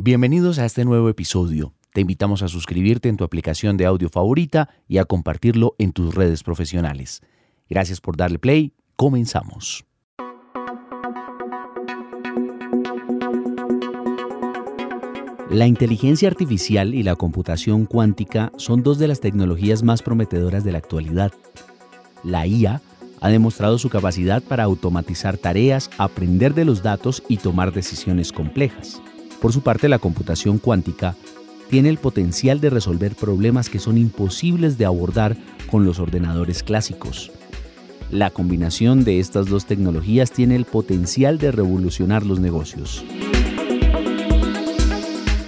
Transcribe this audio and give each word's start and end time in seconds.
Bienvenidos 0.00 0.60
a 0.60 0.64
este 0.64 0.84
nuevo 0.84 1.08
episodio. 1.08 1.74
Te 1.92 2.02
invitamos 2.02 2.44
a 2.44 2.48
suscribirte 2.48 3.08
en 3.08 3.16
tu 3.16 3.24
aplicación 3.24 3.76
de 3.76 3.84
audio 3.84 4.08
favorita 4.08 4.68
y 4.86 4.98
a 4.98 5.04
compartirlo 5.04 5.74
en 5.76 5.90
tus 5.90 6.14
redes 6.14 6.44
profesionales. 6.44 7.20
Gracias 7.68 8.00
por 8.00 8.16
darle 8.16 8.38
play. 8.38 8.74
Comenzamos. 8.94 9.84
La 15.50 15.66
inteligencia 15.66 16.28
artificial 16.28 16.94
y 16.94 17.02
la 17.02 17.16
computación 17.16 17.84
cuántica 17.84 18.52
son 18.56 18.84
dos 18.84 19.00
de 19.00 19.08
las 19.08 19.18
tecnologías 19.18 19.82
más 19.82 20.02
prometedoras 20.02 20.62
de 20.62 20.70
la 20.70 20.78
actualidad. 20.78 21.32
La 22.22 22.46
IA 22.46 22.82
ha 23.20 23.28
demostrado 23.30 23.78
su 23.78 23.90
capacidad 23.90 24.44
para 24.44 24.62
automatizar 24.62 25.38
tareas, 25.38 25.90
aprender 25.98 26.54
de 26.54 26.66
los 26.66 26.84
datos 26.84 27.24
y 27.28 27.38
tomar 27.38 27.72
decisiones 27.72 28.30
complejas. 28.30 29.02
Por 29.40 29.52
su 29.52 29.60
parte, 29.62 29.88
la 29.88 29.98
computación 29.98 30.58
cuántica 30.58 31.14
tiene 31.70 31.88
el 31.88 31.98
potencial 31.98 32.60
de 32.60 32.70
resolver 32.70 33.14
problemas 33.14 33.68
que 33.68 33.78
son 33.78 33.98
imposibles 33.98 34.78
de 34.78 34.86
abordar 34.86 35.36
con 35.70 35.84
los 35.84 36.00
ordenadores 36.00 36.62
clásicos. 36.62 37.30
La 38.10 38.30
combinación 38.30 39.04
de 39.04 39.20
estas 39.20 39.46
dos 39.46 39.66
tecnologías 39.66 40.32
tiene 40.32 40.56
el 40.56 40.64
potencial 40.64 41.38
de 41.38 41.52
revolucionar 41.52 42.24
los 42.24 42.40
negocios. 42.40 43.04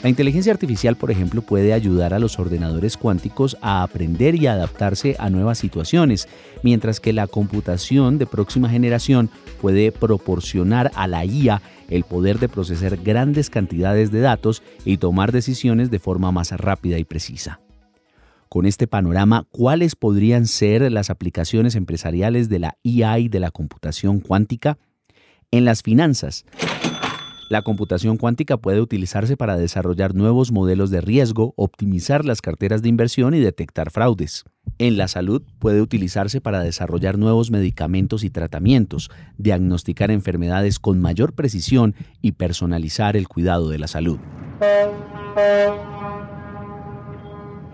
La 0.02 0.08
inteligencia 0.08 0.52
artificial, 0.52 0.96
por 0.96 1.10
ejemplo, 1.10 1.42
puede 1.42 1.74
ayudar 1.74 2.14
a 2.14 2.18
los 2.18 2.38
ordenadores 2.38 2.96
cuánticos 2.96 3.58
a 3.60 3.82
aprender 3.82 4.34
y 4.34 4.46
adaptarse 4.46 5.14
a 5.18 5.28
nuevas 5.28 5.58
situaciones, 5.58 6.26
mientras 6.62 7.00
que 7.00 7.12
la 7.12 7.26
computación 7.26 8.16
de 8.16 8.26
próxima 8.26 8.70
generación 8.70 9.28
puede 9.60 9.92
proporcionar 9.92 10.90
a 10.94 11.06
la 11.06 11.26
IA 11.26 11.60
el 11.90 12.04
poder 12.04 12.38
de 12.38 12.48
procesar 12.48 12.96
grandes 12.96 13.50
cantidades 13.50 14.10
de 14.10 14.20
datos 14.20 14.62
y 14.84 14.96
tomar 14.96 15.32
decisiones 15.32 15.90
de 15.90 15.98
forma 15.98 16.32
más 16.32 16.52
rápida 16.52 16.98
y 16.98 17.04
precisa. 17.04 17.60
Con 18.48 18.66
este 18.66 18.86
panorama, 18.86 19.46
¿cuáles 19.52 19.94
podrían 19.94 20.46
ser 20.46 20.90
las 20.90 21.10
aplicaciones 21.10 21.76
empresariales 21.76 22.48
de 22.48 22.58
la 22.58 22.78
IA 22.82 23.18
y 23.20 23.28
de 23.28 23.38
la 23.38 23.50
computación 23.50 24.20
cuántica? 24.20 24.78
En 25.52 25.64
las 25.64 25.82
finanzas, 25.82 26.46
la 27.50 27.62
computación 27.62 28.16
cuántica 28.16 28.58
puede 28.58 28.80
utilizarse 28.80 29.36
para 29.36 29.56
desarrollar 29.56 30.14
nuevos 30.14 30.52
modelos 30.52 30.90
de 30.90 31.00
riesgo, 31.00 31.52
optimizar 31.56 32.24
las 32.24 32.40
carteras 32.40 32.80
de 32.80 32.88
inversión 32.88 33.34
y 33.34 33.40
detectar 33.40 33.90
fraudes. 33.90 34.44
En 34.78 34.96
la 34.96 35.08
salud 35.08 35.42
puede 35.58 35.82
utilizarse 35.82 36.40
para 36.40 36.62
desarrollar 36.62 37.18
nuevos 37.18 37.50
medicamentos 37.50 38.22
y 38.22 38.30
tratamientos, 38.30 39.10
diagnosticar 39.36 40.12
enfermedades 40.12 40.78
con 40.78 41.00
mayor 41.00 41.34
precisión 41.34 41.96
y 42.22 42.32
personalizar 42.32 43.16
el 43.16 43.26
cuidado 43.26 43.68
de 43.68 43.78
la 43.80 43.88
salud. 43.88 44.20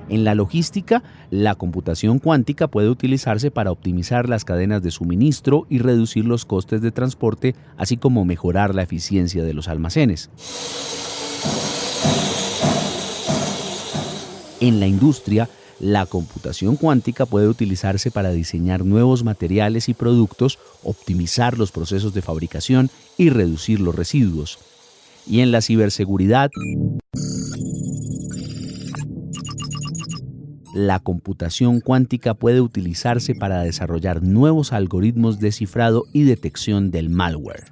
En 0.08 0.24
la 0.24 0.34
logística, 0.34 1.02
la 1.30 1.56
computación 1.56 2.18
cuántica 2.20 2.68
puede 2.68 2.88
utilizarse 2.88 3.50
para 3.50 3.72
optimizar 3.72 4.28
las 4.28 4.44
cadenas 4.44 4.82
de 4.82 4.92
suministro 4.92 5.66
y 5.68 5.78
reducir 5.78 6.24
los 6.24 6.44
costes 6.44 6.80
de 6.80 6.92
transporte, 6.92 7.56
así 7.76 7.96
como 7.96 8.24
mejorar 8.24 8.74
la 8.74 8.82
eficiencia 8.82 9.42
de 9.42 9.54
los 9.54 9.68
almacenes. 9.68 10.30
En 14.60 14.80
la 14.80 14.86
industria, 14.86 15.48
la 15.80 16.06
computación 16.06 16.76
cuántica 16.76 17.26
puede 17.26 17.48
utilizarse 17.48 18.10
para 18.10 18.30
diseñar 18.30 18.84
nuevos 18.84 19.24
materiales 19.24 19.88
y 19.88 19.94
productos, 19.94 20.58
optimizar 20.82 21.58
los 21.58 21.72
procesos 21.72 22.14
de 22.14 22.22
fabricación 22.22 22.90
y 23.18 23.28
reducir 23.30 23.80
los 23.80 23.94
residuos. 23.94 24.58
Y 25.26 25.40
en 25.40 25.50
la 25.50 25.60
ciberseguridad, 25.60 26.50
la 30.76 30.98
computación 30.98 31.80
cuántica 31.80 32.34
puede 32.34 32.60
utilizarse 32.60 33.34
para 33.34 33.62
desarrollar 33.62 34.22
nuevos 34.22 34.74
algoritmos 34.74 35.40
de 35.40 35.50
cifrado 35.50 36.04
y 36.12 36.24
detección 36.24 36.90
del 36.90 37.08
malware. 37.08 37.64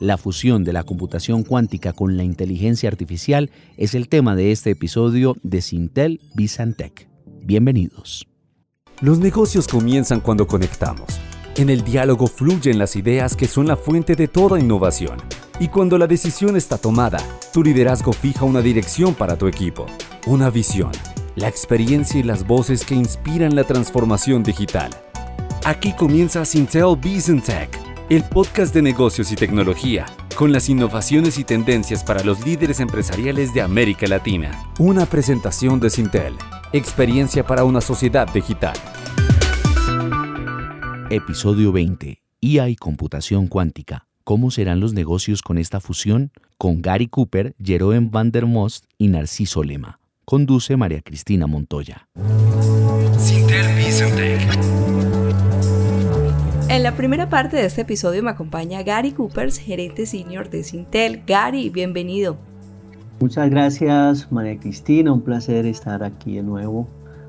La 0.00 0.16
fusión 0.16 0.64
de 0.64 0.72
la 0.72 0.84
computación 0.84 1.44
cuántica 1.44 1.92
con 1.92 2.16
la 2.16 2.24
inteligencia 2.24 2.88
artificial 2.88 3.50
es 3.76 3.94
el 3.94 4.08
tema 4.08 4.34
de 4.34 4.52
este 4.52 4.70
episodio 4.70 5.36
de 5.42 5.60
Sintel 5.60 6.22
Bizantec. 6.34 7.10
Bienvenidos. 7.44 8.26
Los 9.02 9.18
negocios 9.18 9.68
comienzan 9.68 10.20
cuando 10.20 10.46
conectamos. 10.46 11.20
En 11.56 11.68
el 11.68 11.84
diálogo 11.84 12.26
fluyen 12.26 12.78
las 12.78 12.96
ideas 12.96 13.36
que 13.36 13.46
son 13.46 13.68
la 13.68 13.76
fuente 13.76 14.16
de 14.16 14.28
toda 14.28 14.58
innovación. 14.58 15.18
Y 15.60 15.68
cuando 15.68 15.98
la 15.98 16.06
decisión 16.06 16.56
está 16.56 16.78
tomada, 16.78 17.18
tu 17.52 17.62
liderazgo 17.62 18.14
fija 18.14 18.46
una 18.46 18.62
dirección 18.62 19.14
para 19.14 19.36
tu 19.36 19.46
equipo, 19.46 19.84
una 20.26 20.48
visión 20.48 20.90
la 21.36 21.48
experiencia 21.48 22.20
y 22.20 22.22
las 22.22 22.46
voces 22.46 22.84
que 22.84 22.94
inspiran 22.94 23.54
la 23.54 23.64
transformación 23.64 24.42
digital. 24.42 24.90
Aquí 25.64 25.92
comienza 25.92 26.44
Sintel 26.44 26.96
Business 26.96 27.44
Tech, 27.44 27.70
el 28.10 28.22
podcast 28.24 28.74
de 28.74 28.82
negocios 28.82 29.32
y 29.32 29.36
tecnología, 29.36 30.06
con 30.36 30.52
las 30.52 30.68
innovaciones 30.68 31.38
y 31.38 31.44
tendencias 31.44 32.04
para 32.04 32.22
los 32.22 32.44
líderes 32.44 32.80
empresariales 32.80 33.54
de 33.54 33.62
América 33.62 34.06
Latina. 34.06 34.50
Una 34.78 35.06
presentación 35.06 35.80
de 35.80 35.90
Sintel, 35.90 36.34
experiencia 36.72 37.46
para 37.46 37.64
una 37.64 37.80
sociedad 37.80 38.30
digital. 38.32 38.76
Episodio 41.10 41.72
20. 41.72 42.22
IA 42.40 42.68
y 42.68 42.76
computación 42.76 43.46
cuántica. 43.46 44.06
¿Cómo 44.24 44.50
serán 44.50 44.80
los 44.80 44.94
negocios 44.94 45.42
con 45.42 45.58
esta 45.58 45.80
fusión? 45.80 46.32
Con 46.58 46.82
Gary 46.82 47.08
Cooper, 47.08 47.54
Jeroen 47.62 48.10
van 48.10 48.30
der 48.30 48.46
Most 48.46 48.84
y 48.98 49.08
Narciso 49.08 49.62
Lema. 49.62 50.01
Conduce 50.24 50.76
María 50.76 51.02
Cristina 51.02 51.46
Montoya. 51.48 52.08
En 56.68 56.82
la 56.82 56.94
primera 56.96 57.28
parte 57.28 57.56
de 57.56 57.66
este 57.66 57.82
episodio 57.82 58.22
me 58.22 58.30
acompaña 58.30 58.82
Gary 58.82 59.10
Coopers, 59.10 59.58
gerente 59.58 60.06
senior 60.06 60.48
de 60.48 60.62
Sintel. 60.62 61.24
Gary, 61.26 61.70
bienvenido. 61.70 62.38
Muchas 63.20 63.50
gracias 63.50 64.30
María 64.30 64.58
Cristina, 64.58 65.12
un 65.12 65.22
placer 65.22 65.66
estar 65.66 66.04
aquí 66.04 66.36
de 66.36 66.42
nuevo. 66.42 66.88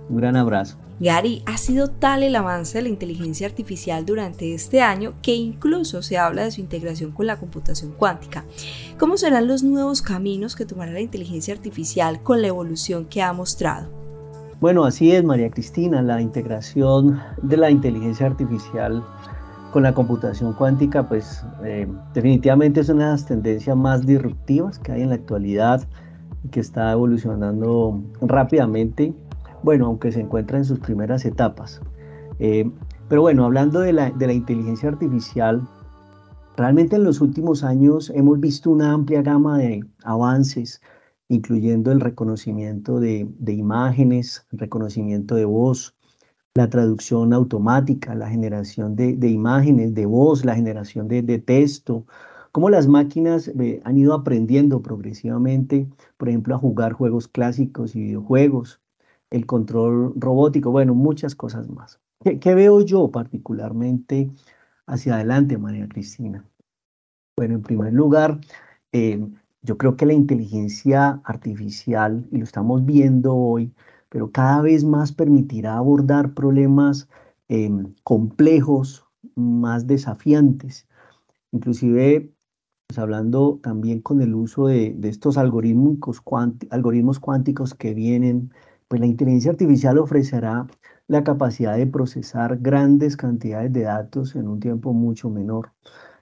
Un 0.09 0.17
gran 0.17 0.35
abrazo. 0.35 0.77
Gary, 0.99 1.41
ha 1.45 1.57
sido 1.57 1.89
tal 1.89 2.23
el 2.23 2.35
avance 2.35 2.77
de 2.77 2.83
la 2.83 2.89
inteligencia 2.89 3.47
artificial 3.47 4.05
durante 4.05 4.53
este 4.53 4.81
año 4.81 5.13
que 5.21 5.35
incluso 5.35 6.01
se 6.01 6.17
habla 6.17 6.43
de 6.43 6.51
su 6.51 6.61
integración 6.61 7.11
con 7.11 7.27
la 7.27 7.37
computación 7.37 7.91
cuántica. 7.91 8.45
¿Cómo 8.99 9.17
serán 9.17 9.47
los 9.47 9.63
nuevos 9.63 10.01
caminos 10.01 10.55
que 10.55 10.65
tomará 10.65 10.91
la 10.91 11.01
inteligencia 11.01 11.53
artificial 11.53 12.21
con 12.21 12.41
la 12.41 12.47
evolución 12.47 13.05
que 13.05 13.21
ha 13.21 13.33
mostrado? 13.33 13.89
Bueno, 14.61 14.85
así 14.85 15.11
es, 15.11 15.23
María 15.23 15.49
Cristina, 15.49 16.01
la 16.01 16.21
integración 16.21 17.19
de 17.41 17.57
la 17.57 17.69
inteligencia 17.69 18.27
artificial 18.27 19.03
con 19.73 19.83
la 19.83 19.93
computación 19.93 20.53
cuántica, 20.53 21.09
pues 21.09 21.43
eh, 21.65 21.87
definitivamente 22.13 22.79
es 22.79 22.89
una 22.89 23.07
de 23.07 23.11
las 23.13 23.25
tendencias 23.25 23.75
más 23.75 24.05
disruptivas 24.05 24.77
que 24.79 24.91
hay 24.91 25.01
en 25.01 25.09
la 25.09 25.15
actualidad 25.15 25.85
y 26.43 26.49
que 26.49 26.59
está 26.59 26.91
evolucionando 26.91 28.01
rápidamente 28.21 29.13
bueno, 29.63 29.87
aunque 29.87 30.11
se 30.11 30.19
encuentra 30.19 30.57
en 30.57 30.65
sus 30.65 30.79
primeras 30.79 31.25
etapas. 31.25 31.81
Eh, 32.39 32.69
pero 33.07 33.21
bueno, 33.21 33.45
hablando 33.45 33.79
de 33.79 33.93
la, 33.93 34.33
inteligencia 34.33 34.89
artificial, 34.89 35.67
realmente 36.57 36.95
en 36.95 37.03
los 37.03 37.21
últimos 37.21 37.63
años 37.63 38.11
hemos 38.13 38.39
visto 38.39 38.71
una 38.71 38.91
amplia 38.91 39.21
gama 39.21 39.57
de 39.57 39.85
avances, 40.03 40.81
incluyendo 41.29 41.91
el 41.91 41.99
reconocimiento 41.99 42.99
de, 42.99 43.27
imágenes, 43.47 44.45
reconocimiento 44.51 45.35
de 45.35 45.45
voz, 45.45 45.95
la 46.55 46.69
traducción 46.69 47.33
automática, 47.33 48.13
la 48.15 48.29
generación 48.29 48.95
de, 48.95 49.29
imágenes, 49.29 49.93
de 49.93 50.05
voz, 50.05 50.45
la 50.45 50.55
generación 50.55 51.07
de, 51.07 51.39
texto, 51.39 52.05
cómo 52.51 52.69
las 52.69 52.87
máquinas 52.87 53.47
eh, 53.47 53.81
han 53.83 53.97
ido 53.97 54.13
aprendiendo 54.13 54.81
progresivamente, 54.81 55.87
por 56.17 56.29
ejemplo, 56.29 56.55
a 56.55 56.59
jugar 56.59 56.93
juegos 56.93 57.27
clásicos 57.27 57.95
y 57.95 58.01
videojuegos, 58.01 58.82
el 59.33 59.47
control 59.47 60.13
robótico, 60.15 60.69
bueno, 60.69 60.93
muchas 60.93 61.35
cosas 61.35 61.67
más. 61.67 61.99
¿Qué, 62.39 62.53
veo 62.53 62.81
yo 62.81 63.09
particularmente 63.09 64.29
hacia 64.85 65.15
adelante, 65.15 65.57
María 65.57 65.89
Cristina? 65.89 66.45
Bueno, 67.35 67.55
en 67.55 67.63
primer 67.63 67.93
lugar, 67.93 68.39
eh, 68.91 69.27
yo 69.63 69.77
creo 69.79 69.97
que 69.97 70.05
la 70.05 70.13
inteligencia 70.13 71.19
artificial, 71.23 72.27
y 72.31 72.37
lo 72.37 72.43
estamos 72.43 72.85
viendo 72.85 73.35
hoy, 73.35 73.73
pero 74.09 74.31
cada 74.31 74.61
vez 74.61 74.83
más 74.83 75.11
permitirá 75.11 75.77
abordar 75.77 76.35
problemas 76.35 77.09
em, 77.47 77.95
complejos, 78.03 79.03
más 79.33 79.87
desafiantes. 79.87 80.87
Inclusive, 81.51 82.31
pues 82.85 82.99
hablando 82.99 83.59
también 83.63 83.99
con 84.01 84.21
el 84.21 84.35
uso 84.35 84.67
de, 84.67 84.95
estos 85.01 85.39
algoritmos, 85.39 86.21
algoritmos 86.69 87.19
cuánticos 87.19 87.73
que 87.73 87.95
vienen 87.95 88.51
pues 88.93 89.01
la 89.01 89.07
inteligencia 89.07 89.49
artificial 89.49 89.97
ofrecerá 89.97 90.67
la 91.07 91.23
capacidad 91.23 91.75
de 91.75 91.87
procesar 91.87 92.59
grandes 92.59 93.17
cantidades 93.17 93.73
de 93.73 93.81
datos 93.81 94.35
en 94.35 94.47
un 94.47 94.59
tiempo 94.59 94.93
mucho 94.93 95.31
menor. 95.31 95.71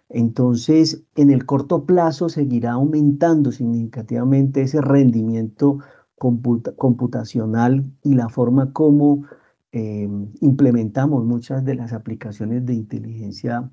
Entonces, 0.07 1.03
en 1.15 1.31
el 1.31 1.45
corto 1.45 1.85
plazo 1.85 2.29
seguirá 2.29 2.71
aumentando 2.71 3.51
significativamente 3.51 4.62
ese 4.62 4.79
rendimiento 4.79 5.79
computacional 6.15 7.91
y 8.03 8.13
la 8.13 8.29
forma 8.29 8.71
como 8.71 9.25
eh, 9.73 10.07
implementamos 10.39 11.25
muchas 11.25 11.65
de 11.65 11.75
las 11.75 11.91
aplicaciones 11.91 12.65
de 12.65 12.75
inteligencia 12.75 13.69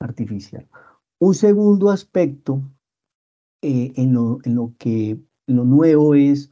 artificial. 0.00 0.66
Un 1.18 1.34
segundo 1.34 1.90
aspecto 1.90 2.62
eh, 3.60 3.92
en, 3.96 4.14
lo, 4.14 4.72
que 4.78 5.20
lo 5.46 5.64
nuevo 5.64 6.14
es 6.14 6.50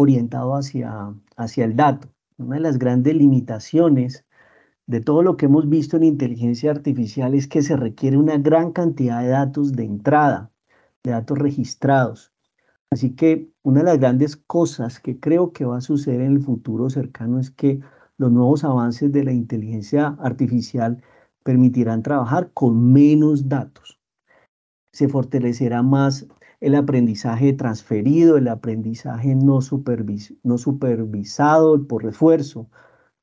orientado 0.00 0.54
hacia, 0.54 1.12
hacia 1.36 1.64
el 1.64 1.74
dato. 1.74 2.08
Una 2.36 2.54
de 2.54 2.62
las 2.62 2.78
grandes 2.78 3.16
limitaciones 3.16 4.24
de 4.86 5.00
todo 5.00 5.24
lo 5.24 5.36
que 5.36 5.46
hemos 5.46 5.68
visto 5.68 5.96
en 5.96 6.04
inteligencia 6.04 6.70
artificial 6.70 7.34
es 7.34 7.48
que 7.48 7.62
se 7.62 7.76
requiere 7.76 8.16
una 8.16 8.38
gran 8.38 8.70
cantidad 8.70 9.20
de 9.22 9.30
datos 9.30 9.72
de 9.72 9.82
entrada, 9.82 10.52
de 11.02 11.10
datos 11.10 11.36
registrados. 11.36 12.32
Así 12.92 13.16
que 13.16 13.50
una 13.64 13.80
de 13.80 13.86
las 13.86 13.98
grandes 13.98 14.36
cosas 14.36 15.00
que 15.00 15.18
creo 15.18 15.52
que 15.52 15.64
va 15.64 15.78
a 15.78 15.80
suceder 15.80 16.20
en 16.20 16.36
el 16.36 16.42
futuro 16.42 16.88
cercano 16.90 17.40
es 17.40 17.50
que 17.50 17.80
los 18.18 18.30
nuevos 18.30 18.62
avances 18.62 19.10
de 19.10 19.24
la 19.24 19.32
inteligencia 19.32 20.16
artificial 20.20 21.02
permitirán 21.42 22.04
trabajar 22.04 22.52
con 22.54 22.92
menos 22.92 23.48
datos. 23.48 23.98
Se 24.92 25.08
fortalecerá 25.08 25.82
más 25.82 26.28
el 26.60 26.74
aprendizaje 26.74 27.52
transferido, 27.52 28.36
el 28.36 28.48
aprendizaje 28.48 29.34
no, 29.34 29.60
supervisado 29.60 31.86
por 31.86 32.04
refuerzo, 32.04 32.68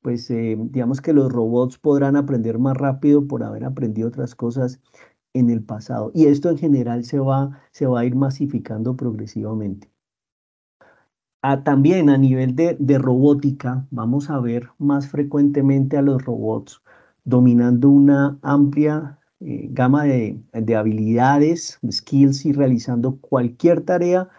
pues 0.02 0.30
eh, 0.30 0.56
digamos 0.58 1.00
que 1.00 1.12
los 1.12 1.32
robots 1.32 1.78
podrán 1.78 2.16
aprender 2.16 2.58
más 2.58 2.76
rápido 2.76 3.26
por 3.26 3.42
haber 3.42 3.64
aprendido 3.64 4.08
otras 4.08 4.34
cosas 4.34 4.80
en 5.34 5.50
el 5.50 5.62
pasado. 5.62 6.10
Y 6.14 6.26
esto 6.26 6.50
en 6.50 6.58
general 6.58 7.04
se 7.04 7.18
va, 7.18 7.60
se 7.72 7.86
va 7.86 8.00
a 8.00 8.04
ir 8.04 8.16
masificando 8.16 8.96
progresivamente. 8.96 9.90
Ah, 11.42 11.62
también 11.62 12.10
a 12.10 12.18
nivel 12.18 12.56
de, 12.56 12.98
robótica, 12.98 13.86
vamos 13.90 14.30
a 14.30 14.40
ver 14.40 14.70
más 14.78 15.08
frecuentemente 15.08 15.96
a 15.96 16.02
los 16.02 16.24
robots 16.24 16.82
dominando 17.24 17.88
una 17.88 18.38
amplia 18.42 19.18
eh, 19.40 19.68
gama 19.70 20.04
de, 20.04 20.40
habilidades, 20.76 21.78
skills 21.90 22.46
y 22.46 22.52
realizando 22.52 23.16
cualquier 23.20 23.82
tarea 23.82 24.30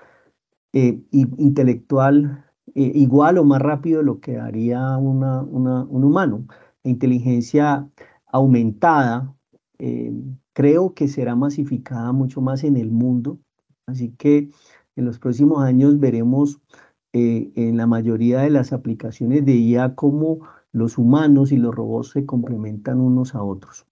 eh, 0.74 1.00
intelectual 1.12 2.46
eh, 2.74 2.92
igual 2.96 3.38
o 3.38 3.44
más 3.44 3.62
rápido 3.62 4.00
de 4.00 4.06
lo 4.06 4.20
que 4.20 4.40
haría 4.40 4.98
un 4.98 6.04
humano. 6.04 6.48
La 6.84 6.92
inteligencia 6.92 7.88
aumentada 8.28 9.34
creo 10.54 10.94
que 10.96 11.08
será 11.08 11.36
masificada 11.36 12.12
mucho 12.12 12.42
más 12.42 12.64
en 12.64 12.78
el 12.78 12.90
mundo, 12.90 13.40
así 13.86 14.10
que 14.18 14.50
en 14.96 15.06
los 15.06 15.20
próximos 15.20 15.64
años 15.64 16.00
veremos 16.00 16.60
en 17.14 17.78
la 17.78 17.88
mayoría 17.88 18.42
de 18.42 18.50
las 18.50 18.74
aplicaciones 18.74 19.46
de 19.46 19.56
IA 19.56 19.96
cómo 19.96 20.40
los 20.72 20.98
humanos 20.98 21.52
y 21.52 21.58
los 21.58 21.76
robots 21.76 22.12
se 22.12 22.26
complementan 22.26 23.00
unos 23.00 23.36
a 23.36 23.44
otros 23.44 23.88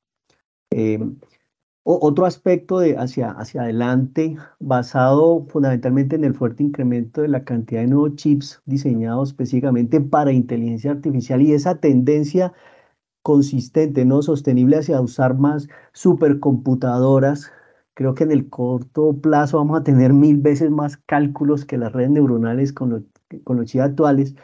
otro 1.84 2.26
aspecto 2.26 2.80
de 2.80 2.98
hacia, 2.98 3.32
hacia 3.32 3.62
adelante, 3.64 4.38
basado 4.60 5.46
fundamentalmente 5.48 6.16
en 6.16 6.24
el 6.24 6.34
fuerte 6.34 6.64
incremento 6.64 7.22
de 7.22 7.28
la 7.28 7.44
cantidad 7.44 7.82
de 7.82 7.88
nuevos 7.88 8.16
chips 8.16 8.62
diseñados 8.66 9.30
específicamente 9.30 10.02
para 10.02 10.32
inteligencia 10.32 10.92
artificial 10.92 11.42
y 11.42 11.54
esa 11.54 11.80
tendencia 11.80 12.54
consistente, 13.22 14.06
no 14.06 14.22
sostenible 14.22 14.78
hacia 14.78 15.02
usar 15.02 15.38
más 15.38 15.68
supercomputadoras. 15.94 17.52
Creo 17.96 18.14
que 18.14 18.24
en 18.24 18.32
el 18.32 18.50
corto 18.50 19.14
plazo 19.22 19.58
vamos 19.58 19.80
a 19.80 19.84
tener 19.84 20.14
mil 20.14 20.38
veces 20.38 20.70
más 20.72 20.98
cálculos 20.98 21.66
que 21.66 21.78
las 21.78 21.94
redes 21.94 22.12
neuronales 22.12 22.74
con, 22.74 23.08
con 23.44 23.58
los 23.58 23.66
chips 23.68 23.84
actuales 23.84 24.36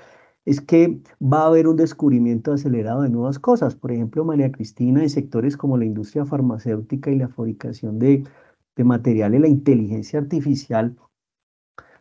es 0.45 0.61
que 0.61 1.01
va 1.21 1.43
a 1.43 1.47
haber 1.47 1.67
un 1.67 1.75
descubrimiento 1.75 2.53
acelerado 2.53 3.03
de 3.03 3.09
nuevas 3.09 3.39
cosas. 3.39 3.75
Por 3.75 3.91
ejemplo, 3.91 4.25
María 4.25 4.51
Cristina, 4.51 5.01
en 5.01 5.09
sectores 5.09 5.57
como 5.57 5.77
la 5.77 5.85
industria 5.85 6.25
farmacéutica 6.25 7.11
y 7.11 7.17
la 7.17 7.27
fabricación 7.27 7.99
de, 7.99 8.23
de 8.75 8.83
materiales, 8.83 9.41
la 9.41 9.47
inteligencia 9.47 10.19
artificial 10.19 10.97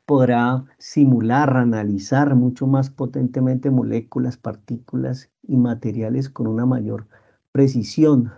podrá 0.07 0.65
simular, 0.79 1.57
analizar 1.57 2.35
mucho 2.35 2.67
más 2.67 2.91
potentemente 2.91 3.71
moléculas, 3.71 4.37
partículas 4.37 5.31
y 5.43 5.57
materiales 5.57 6.29
con 6.31 6.49
una 6.49 6.67
mayor 6.67 7.07
precisión. 7.53 8.33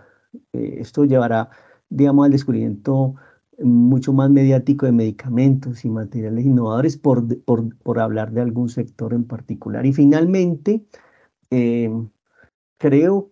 Eh, 0.53 0.77
esto 0.79 1.05
llevará, 1.05 1.49
digamos, 1.89 2.25
al 2.25 2.31
descubrimiento 2.31 3.15
mucho 3.59 4.13
más 4.13 4.29
mediático 4.29 4.85
de 4.85 4.91
medicamentos 4.91 5.85
y 5.85 5.89
materiales 5.89 6.45
innovadores, 6.45 6.97
por, 6.97 7.23
por, 7.45 7.99
hablar 7.99 8.31
de 8.31 8.41
algún 8.41 8.69
sector 8.69 9.13
en 9.13 9.25
particular. 9.25 9.85
Y 9.85 9.93
finalmente, 9.93 10.85
eh, 11.51 11.91
creo 12.77 13.31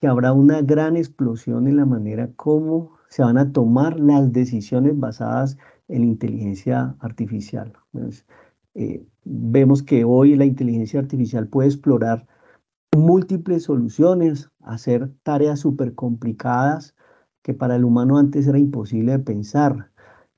que 0.00 0.06
habrá 0.06 0.32
una 0.32 0.62
gran 0.62 0.96
explosión 0.96 1.68
en 1.68 1.76
la 1.76 1.86
manera 1.86 2.30
como 2.36 2.96
se 3.08 3.22
van 3.22 3.38
a 3.38 3.52
tomar 3.52 3.98
las 4.00 4.32
decisiones 4.32 4.98
basadas 4.98 5.56
en 5.88 6.04
inteligencia 6.04 6.96
artificial. 7.00 7.72
Eh, 8.74 9.06
vemos 9.24 9.82
que 9.82 10.04
hoy 10.04 10.36
la 10.36 10.44
inteligencia 10.44 11.00
artificial 11.00 11.48
puede 11.48 11.68
explorar 11.68 12.26
múltiples 12.96 13.64
soluciones, 13.64 14.50
hacer 14.60 15.10
tareas 15.22 15.60
súper 15.60 15.94
complicadas 15.94 16.95
que 17.46 17.54
para 17.54 17.76
el 17.76 17.84
humano 17.84 18.18
antes 18.18 18.48
era 18.48 18.58
imposible 18.58 19.12
de 19.12 19.18
pensar. 19.20 19.92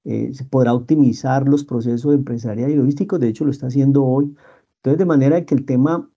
Eh, 0.05 0.34
se 0.34 0.44
podrá 0.44 0.75
optimizar 0.75 1.49
los 1.49 1.64
procesos 1.64 2.14
empresariales 2.14 2.75
y 2.75 2.78
logísticos, 2.78 3.19
de 3.19 3.28
hecho 3.28 3.46
lo 3.46 3.50
está 3.50 3.69
haciendo 3.69 4.05
hoy. 4.05 4.37
Entonces, 4.76 4.99
de 4.99 5.06
manera 5.06 5.43
que 5.46 5.55
el 5.55 5.64
tema 5.64 6.10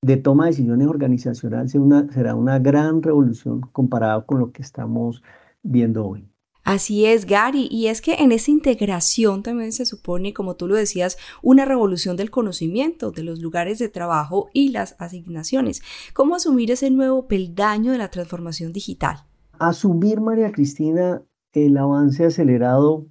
de 0.00 0.16
toma 0.16 0.44
de 0.44 0.52
decisiones 0.52 0.88
organizacional 0.88 1.68
será 1.68 1.84
una, 1.84 2.10
será 2.10 2.34
una 2.36 2.58
gran 2.58 3.02
revolución 3.02 3.60
comparado 3.72 4.24
con 4.24 4.38
lo 4.38 4.50
que 4.50 4.62
estamos 4.62 5.22
viendo 5.62 6.06
hoy. 6.06 6.26
Así 6.62 7.04
es, 7.04 7.26
Gary, 7.26 7.68
y 7.70 7.88
es 7.88 8.00
que 8.00 8.14
en 8.14 8.32
esa 8.32 8.50
integración 8.50 9.42
también 9.42 9.72
se 9.72 9.84
supone, 9.84 10.32
como 10.32 10.56
tú 10.56 10.68
lo 10.68 10.74
decías, 10.74 11.18
una 11.42 11.66
revolución 11.66 12.16
del 12.16 12.30
conocimiento, 12.30 13.10
de 13.10 13.24
los 13.24 13.40
lugares 13.40 13.78
de 13.78 13.90
trabajo 13.90 14.48
y 14.54 14.70
las 14.70 14.96
asignaciones. 14.98 15.82
¿Cómo 16.14 16.34
asumir 16.34 16.70
ese 16.70 16.90
nuevo 16.90 17.28
peldaño 17.28 17.92
de 17.92 17.98
la 17.98 18.08
transformación 18.08 18.72
digital? 18.72 19.26
Asumir, 19.58 20.20
María 20.20 20.52
Cristina, 20.52 21.22
el 21.52 21.76
avance 21.76 22.24
acelerado 22.24 23.06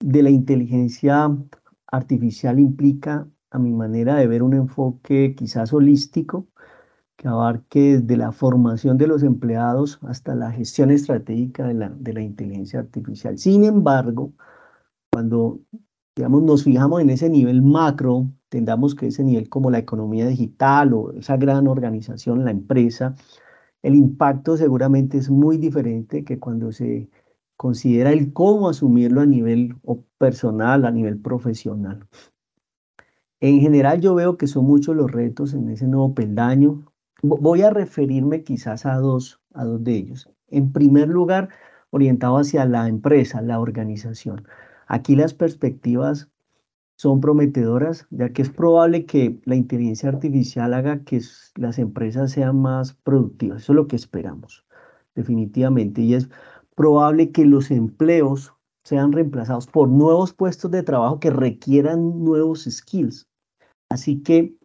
de 0.00 0.22
la 0.22 0.30
inteligencia 0.30 1.36
artificial 1.86 2.58
implica, 2.58 3.28
a 3.50 3.58
mi 3.58 3.72
manera 3.72 4.16
de 4.16 4.26
ver, 4.26 4.42
un 4.42 4.54
enfoque 4.54 5.34
quizás 5.36 5.72
holístico 5.72 6.46
que 7.16 7.28
abarque 7.28 7.98
desde 7.98 8.16
la 8.16 8.32
formación 8.32 8.96
de 8.96 9.08
los 9.08 9.22
empleados 9.22 9.98
hasta 10.02 10.34
la 10.34 10.52
gestión 10.52 10.90
estratégica 10.90 11.66
de 11.66 11.74
la, 11.74 11.88
de 11.88 12.12
la 12.12 12.22
inteligencia 12.22 12.78
artificial. 12.80 13.38
Sin 13.38 13.64
embargo, 13.64 14.32
cuando 15.10 15.60
digamos, 16.18 16.42
nos 16.42 16.64
fijamos 16.64 17.00
en 17.00 17.10
ese 17.10 17.30
nivel 17.30 17.62
macro, 17.62 18.28
tendamos 18.48 18.96
que 18.96 19.06
ese 19.06 19.22
nivel 19.22 19.48
como 19.48 19.70
la 19.70 19.78
economía 19.78 20.26
digital 20.26 20.92
o 20.92 21.12
esa 21.12 21.36
gran 21.36 21.68
organización, 21.68 22.44
la 22.44 22.50
empresa, 22.50 23.14
el 23.88 23.94
impacto 23.94 24.58
seguramente 24.58 25.16
es 25.16 25.30
muy 25.30 25.56
diferente 25.56 26.22
que 26.22 26.38
cuando 26.38 26.72
se 26.72 27.08
considera 27.56 28.12
el 28.12 28.34
cómo 28.34 28.68
asumirlo 28.68 29.22
a 29.22 29.26
nivel 29.26 29.76
personal, 30.18 30.84
a 30.84 30.90
nivel 30.90 31.18
profesional. 31.18 32.06
En 33.40 33.60
general 33.60 34.02
yo 34.02 34.14
veo 34.14 34.36
que 34.36 34.46
son 34.46 34.66
muchos 34.66 34.94
los 34.94 35.10
retos 35.10 35.54
en 35.54 35.70
ese 35.70 35.86
nuevo 35.86 36.14
peldaño. 36.14 36.84
Voy 37.22 37.62
a 37.62 37.70
referirme 37.70 38.42
quizás 38.44 38.84
a 38.84 38.96
dos, 38.96 39.40
a 39.54 39.64
dos 39.64 39.82
de 39.82 39.96
ellos. 39.96 40.30
En 40.48 40.70
primer 40.70 41.08
lugar, 41.08 41.48
orientado 41.88 42.36
hacia 42.36 42.66
la 42.66 42.88
empresa, 42.88 43.40
la 43.40 43.58
organización. 43.58 44.46
Aquí 44.86 45.16
las 45.16 45.32
perspectivas 45.32 46.28
son 46.98 47.20
prometedoras, 47.20 48.08
ya 48.10 48.32
que 48.32 48.42
es 48.42 48.50
probable 48.50 49.06
que 49.06 49.40
la 49.44 49.54
inteligencia 49.54 50.08
artificial 50.08 50.74
haga 50.74 51.04
que 51.04 51.22
las 51.54 51.78
empresas 51.78 52.32
sean 52.32 52.60
más 52.60 52.92
productivas. 52.92 53.62
Eso 53.62 53.72
es 53.72 53.76
lo 53.76 53.86
que 53.86 53.94
esperamos, 53.94 54.66
definitivamente. 55.14 56.02
Y 56.02 56.14
es 56.14 56.28
probable 56.74 57.30
que 57.30 57.46
los 57.46 57.70
empleos 57.70 58.52
sean 58.82 59.12
reemplazados 59.12 59.68
por 59.68 59.88
nuevos 59.88 60.32
puestos 60.32 60.72
de 60.72 60.82
trabajo 60.82 61.20
que 61.20 61.30
requieran 61.30 62.24
nuevos 62.24 62.64
skills. 62.64 63.28
Así 63.90 64.20
que 64.24 64.56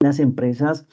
las 0.00 0.18
empresas 0.18 0.86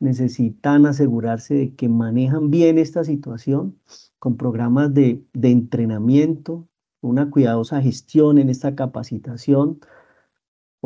necesitan 0.00 0.86
asegurarse 0.86 1.54
de 1.54 1.74
que 1.74 1.90
manejan 1.90 2.50
bien 2.50 2.78
esta 2.78 3.04
situación 3.04 3.78
con 4.18 4.38
programas 4.38 4.94
de, 4.94 5.22
de 5.34 5.50
entrenamiento, 5.50 6.66
una 7.02 7.28
cuidadosa 7.28 7.82
gestión 7.82 8.38
en 8.38 8.48
esta 8.48 8.74
capacitación, 8.74 9.80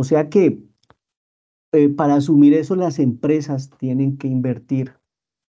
o 0.00 0.04
sea 0.04 0.28
que 0.28 0.62
eh, 1.72 1.88
para 1.88 2.14
asumir 2.14 2.54
eso 2.54 2.76
las 2.76 3.00
empresas 3.00 3.68
tienen 3.78 4.16
que 4.16 4.28
invertir, 4.28 4.92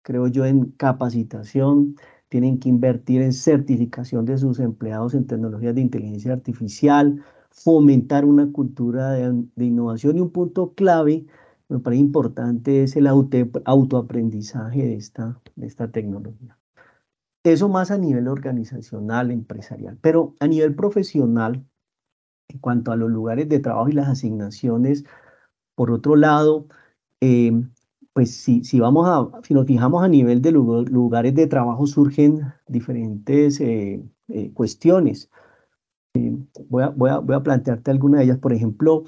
creo 0.02 0.28
yo, 0.28 0.46
en 0.46 0.70
capacitación, 0.70 1.96
tienen 2.28 2.60
que 2.60 2.68
invertir 2.68 3.22
en 3.22 3.32
certificación 3.32 4.24
de 4.24 4.38
sus 4.38 4.60
empleados 4.60 5.14
en 5.14 5.26
tecnologías 5.26 5.74
de 5.74 5.80
inteligencia 5.80 6.32
artificial, 6.32 7.24
fomentar 7.50 8.24
una 8.24 8.52
cultura 8.52 9.14
de, 9.14 9.64
innovación 9.64 10.16
y 10.16 10.20
un 10.20 10.30
punto 10.30 10.74
clave, 10.74 11.26
me 11.68 11.80
parece 11.80 12.02
importante, 12.02 12.84
es 12.84 12.94
el 12.94 13.08
autoaprendizaje 13.08 14.84
de 14.84 14.94
esta, 14.94 15.40
de 15.56 15.66
esta 15.66 15.90
tecnología. 15.90 16.56
Eso 17.42 17.68
más 17.68 17.90
a 17.90 17.98
nivel 17.98 18.28
organizacional, 18.28 19.32
empresarial, 19.32 19.98
pero 20.00 20.36
a 20.38 20.46
nivel 20.46 20.76
profesional, 20.76 21.66
en 22.48 22.58
cuanto 22.58 22.92
a 22.92 22.96
los 22.96 23.10
lugares 23.10 23.48
de 23.48 23.58
trabajo 23.58 23.88
y 23.88 23.92
las 23.92 24.08
asignaciones, 24.08 25.04
por 25.74 25.90
otro 25.90 26.16
lado, 26.16 26.66
eh, 27.20 27.52
pues 28.12 28.34
si, 28.34 28.64
si, 28.64 28.80
vamos 28.80 29.06
a, 29.08 29.42
si 29.42 29.54
nos 29.54 29.66
fijamos 29.66 30.02
a 30.02 30.08
nivel 30.08 30.40
de 30.42 30.52
lugares 30.52 31.34
de 31.34 31.46
trabajo, 31.46 31.86
surgen 31.86 32.52
diferentes 32.66 33.60
eh, 33.60 34.02
eh, 34.28 34.52
cuestiones. 34.54 35.30
voy, 36.68 36.82
a, 36.84 36.88
voy, 36.88 37.10
a, 37.10 37.18
voy, 37.18 37.36
a, 37.36 37.42
plantearte 37.42 37.90
alguna 37.90 38.18
de 38.18 38.24
ellas. 38.24 38.38
Por 38.38 38.52
ejemplo, 38.54 39.04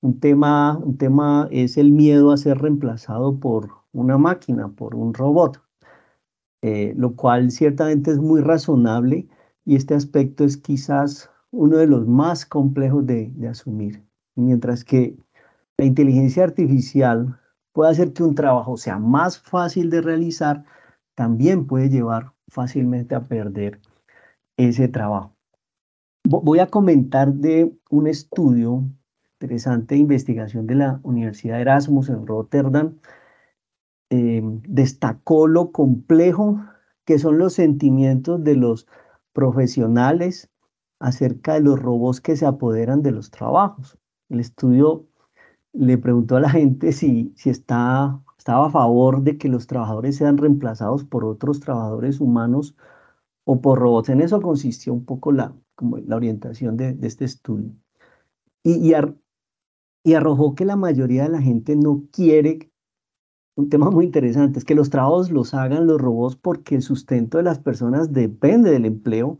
un 0.00 0.18
tema, 0.20 0.78
un 0.78 0.96
tema 0.96 1.48
es 1.50 1.76
el 1.76 1.92
miedo 1.92 2.30
a 2.32 2.36
ser 2.38 2.58
reemplazado 2.58 3.38
por 3.38 3.70
una 3.92 4.16
máquina, 4.16 4.68
por 4.68 4.94
un 4.94 5.12
robot, 5.14 5.62
lo 6.62 7.14
cual 7.14 7.50
ciertamente 7.52 8.10
es 8.10 8.18
muy 8.18 8.40
razonable 8.40 9.28
y 9.64 9.76
este 9.76 9.94
aspecto 9.94 10.44
es 10.44 10.56
quizás 10.56 11.30
uno 11.56 11.78
de 11.78 11.86
los 11.86 12.06
más 12.06 12.44
complejos 12.44 13.06
de, 13.06 13.30
de 13.34 13.48
asumir. 13.48 14.04
Mientras 14.34 14.84
que 14.84 15.16
la 15.78 15.86
inteligencia 15.86 16.44
artificial 16.44 17.40
puede 17.72 17.90
hacer 17.90 18.12
que 18.12 18.22
un 18.22 18.34
trabajo 18.34 18.76
sea 18.76 18.98
más 18.98 19.38
fácil 19.38 19.90
de 19.90 20.02
realizar, 20.02 20.64
también 21.14 21.66
puede 21.66 21.88
llevar 21.88 22.32
fácilmente 22.48 23.14
a 23.14 23.22
perder 23.22 23.80
ese 24.56 24.88
trabajo. 24.88 25.34
Voy 26.24 26.58
a 26.58 26.66
comentar 26.66 27.32
de 27.32 27.72
un 27.88 28.06
estudio 28.06 28.84
interesante 29.34 29.94
de 29.94 30.00
investigación 30.00 30.66
de 30.66 30.74
la 30.74 31.00
Universidad 31.04 31.56
de 31.56 31.62
Erasmus 31.62 32.08
en 32.08 32.26
Rotterdam. 32.26 32.98
Eh, 34.10 34.42
destacó 34.68 35.46
lo 35.46 35.72
complejo 35.72 36.60
que 37.04 37.18
son 37.18 37.38
los 37.38 37.54
sentimientos 37.54 38.42
de 38.42 38.56
los 38.56 38.86
profesionales 39.32 40.50
acerca 40.98 41.54
de 41.54 41.60
los 41.60 41.78
robots 41.80 42.20
que 42.20 42.36
se 42.36 42.46
apoderan 42.46 43.02
de 43.02 43.12
los 43.12 43.30
trabajos. 43.30 43.98
El 44.28 44.40
estudio 44.40 45.06
le 45.72 45.98
preguntó 45.98 46.36
a 46.36 46.40
la 46.40 46.50
gente 46.50 46.92
si, 46.92 47.32
si 47.36 47.50
está, 47.50 48.20
estaba 48.38 48.66
a 48.66 48.70
favor 48.70 49.22
de 49.22 49.36
que 49.38 49.48
los 49.48 49.66
trabajadores 49.66 50.16
sean 50.16 50.38
reemplazados 50.38 51.04
por 51.04 51.24
otros 51.24 51.60
trabajadores 51.60 52.20
humanos 52.20 52.74
o 53.44 53.60
por 53.60 53.78
robots. 53.78 54.08
En 54.08 54.20
eso 54.20 54.40
consistió 54.40 54.92
un 54.92 55.04
poco 55.04 55.32
la, 55.32 55.54
como 55.74 55.98
la 55.98 56.16
orientación 56.16 56.76
de, 56.76 56.96
este 57.02 57.24
estudio. 57.24 57.72
Y, 58.62 58.92
y, 60.04 60.14
arrojó 60.14 60.54
que 60.54 60.64
la 60.64 60.76
mayoría 60.76 61.24
de 61.24 61.28
la 61.28 61.42
gente 61.42 61.76
no 61.76 62.04
quiere, 62.10 62.70
un 63.54 63.68
tema 63.68 63.90
muy 63.90 64.04
interesante, 64.04 64.58
es 64.58 64.64
que 64.64 64.74
los 64.74 64.90
trabajos 64.90 65.30
los 65.30 65.54
hagan 65.54 65.86
los 65.86 66.00
robots 66.00 66.36
porque 66.36 66.74
el 66.74 66.82
sustento 66.82 67.38
de 67.38 67.44
las 67.44 67.58
personas 67.58 68.12
depende 68.12 68.70
del 68.70 68.86
empleo 68.86 69.38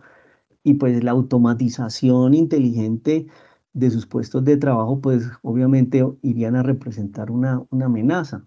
y 0.66 0.75
pues 0.75 1.04
la 1.04 1.12
automatización 1.12 2.35
inteligente 2.35 3.28
de 3.73 3.88
sus 3.88 4.04
puestos 4.04 4.44
de 4.44 4.56
trabajo, 4.56 5.00
pues 5.00 5.30
obviamente 5.42 6.04
irían 6.23 6.56
a 6.56 6.64
representar 6.64 7.30
una, 7.30 7.62
una 7.70 7.87
amenaza. 7.87 8.44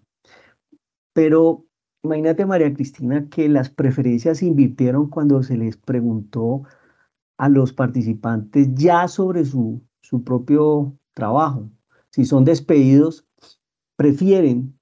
Pero 1.14 1.64
imagínate, 2.02 2.44
María 2.44 2.74
Cristina, 2.74 3.26
que 3.30 3.48
las 3.48 3.70
preferencias 3.70 4.36
se 4.36 4.44
invirtieron 4.44 5.08
cuando 5.08 5.42
se 5.42 5.56
les 5.56 5.78
preguntó 5.78 6.64
a 7.38 7.48
los 7.48 7.72
participantes 7.72 8.68
ya 8.74 9.08
sobre 9.08 9.46
su, 9.46 9.80
su 10.02 10.22
propio 10.22 10.94
trabajo. 11.14 11.70
Si 12.10 12.26
son 12.26 12.44
despedidos, 12.44 13.26
prefieren, 13.96 14.78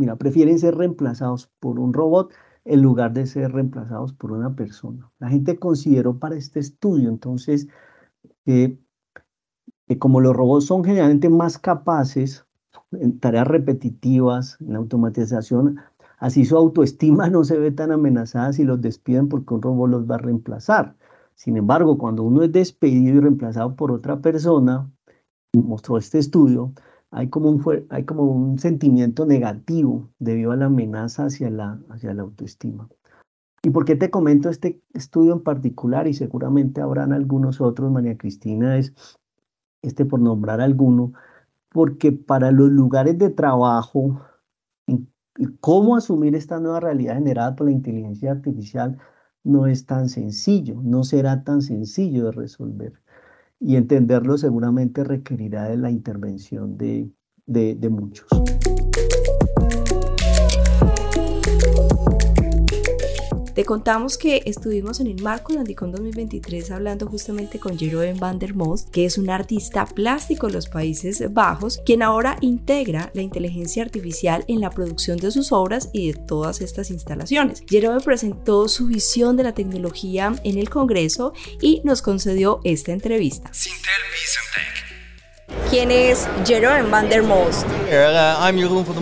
mira, 0.00 0.16
prefieren 0.16 0.58
ser 0.58 0.76
reemplazados 0.76 1.50
por 1.60 1.78
un 1.78 1.92
robot 1.92 2.32
en 2.64 2.82
lugar 2.82 3.12
de 3.12 3.26
ser 3.26 3.52
reemplazados 3.52 4.12
por 4.12 4.32
una 4.32 4.54
persona. 4.56 5.10
La 5.18 5.28
gente 5.28 5.58
consideró 5.58 6.18
para 6.18 6.36
este 6.36 6.60
estudio 6.60 7.08
entonces 7.08 7.68
que 8.44 8.78
como 9.98 10.20
los 10.20 10.34
robots 10.34 10.66
son 10.66 10.82
generalmente 10.84 11.28
más 11.28 11.58
capaces 11.58 12.46
en 12.92 13.18
tareas 13.18 13.46
repetitivas, 13.46 14.56
en 14.60 14.76
automatización, 14.76 15.78
así 16.18 16.44
su 16.44 16.56
autoestima 16.56 17.28
no 17.30 17.44
se 17.44 17.58
ve 17.58 17.70
tan 17.70 17.92
amenazada 17.92 18.52
si 18.52 18.64
los 18.64 18.80
despiden 18.80 19.28
porque 19.28 19.54
un 19.54 19.62
robot 19.62 19.90
los 19.90 20.10
va 20.10 20.16
a 20.16 20.18
reemplazar. 20.18 20.96
Sin 21.34 21.56
embargo, 21.56 21.98
cuando 21.98 22.22
uno 22.22 22.44
es 22.44 22.52
despedido 22.52 23.16
y 23.16 23.20
reemplazado 23.20 23.74
por 23.74 23.90
otra 23.90 24.20
persona, 24.20 24.88
mostró 25.52 25.98
este 25.98 26.18
estudio, 26.18 26.72
hay 27.14 27.28
como 27.28 27.48
un, 27.48 27.86
hay 27.90 28.04
como 28.04 28.24
un 28.24 28.58
sentimiento 28.58 29.24
negativo 29.24 30.10
debido 30.18 30.50
a 30.50 30.56
la 30.56 30.66
amenaza 30.66 31.26
hacia 31.26 31.48
la, 31.48 31.80
hacia 31.88 32.12
la 32.12 32.22
autoestima. 32.22 32.88
¿Y 33.62 33.70
por 33.70 33.84
qué 33.84 33.94
te 33.94 34.10
comento 34.10 34.50
este 34.50 34.82
estudio 34.92 35.32
en 35.32 35.42
particular? 35.42 36.08
Y 36.08 36.14
seguramente 36.14 36.80
habrán 36.80 37.12
algunos 37.12 37.60
otros, 37.60 37.90
María 37.90 38.18
Cristina, 38.18 38.76
es 38.76 38.92
este 39.80 40.04
por 40.04 40.20
nombrar 40.20 40.60
alguno, 40.60 41.12
porque 41.68 42.10
para 42.10 42.50
los 42.50 42.70
lugares 42.70 43.16
de 43.16 43.30
trabajo, 43.30 44.20
cómo 45.60 45.96
asumir 45.96 46.34
esta 46.34 46.58
nueva 46.58 46.80
realidad 46.80 47.14
generada 47.14 47.54
por 47.54 47.68
la 47.68 47.72
inteligencia 47.72 48.32
artificial 48.32 48.98
no 49.44 49.68
es 49.68 49.86
tan 49.86 50.08
sencillo, 50.08 50.80
no 50.82 51.04
será 51.04 51.44
tan 51.44 51.62
sencillo 51.62 52.26
de 52.26 52.32
resolver. 52.32 53.03
Y 53.60 53.76
entenderlo 53.76 54.36
seguramente 54.36 55.04
requerirá 55.04 55.68
de 55.68 55.76
la 55.76 55.90
intervención 55.90 56.76
de, 56.76 57.10
de, 57.46 57.74
de 57.74 57.88
muchos. 57.88 58.28
Te 63.64 63.68
contamos 63.68 64.18
que 64.18 64.42
estuvimos 64.44 65.00
en 65.00 65.06
el 65.06 65.22
marco 65.22 65.54
de 65.54 65.60
Andicon 65.60 65.90
2023 65.90 66.70
hablando 66.70 67.06
justamente 67.06 67.58
con 67.58 67.78
Jeroen 67.78 68.18
van 68.18 68.38
der 68.38 68.54
Most, 68.54 68.90
que 68.90 69.06
es 69.06 69.16
un 69.16 69.30
artista 69.30 69.86
plástico 69.86 70.48
en 70.48 70.52
los 70.52 70.68
Países 70.68 71.32
Bajos, 71.32 71.80
quien 71.86 72.02
ahora 72.02 72.36
integra 72.42 73.10
la 73.14 73.22
inteligencia 73.22 73.82
artificial 73.82 74.44
en 74.48 74.60
la 74.60 74.68
producción 74.68 75.16
de 75.16 75.30
sus 75.30 75.50
obras 75.50 75.88
y 75.94 76.12
de 76.12 76.18
todas 76.18 76.60
estas 76.60 76.90
instalaciones. 76.90 77.62
Jeroen 77.66 78.02
presentó 78.02 78.68
su 78.68 78.86
visión 78.86 79.34
de 79.38 79.44
la 79.44 79.54
tecnología 79.54 80.34
en 80.44 80.58
el 80.58 80.68
Congreso 80.68 81.32
y 81.62 81.80
nos 81.84 82.02
concedió 82.02 82.60
esta 82.64 82.92
entrevista. 82.92 83.50
¿Quién 85.70 85.90
es 85.90 86.28
Jeroen 86.46 86.90
van 86.90 87.08
der 87.08 87.22
Most? 87.22 87.66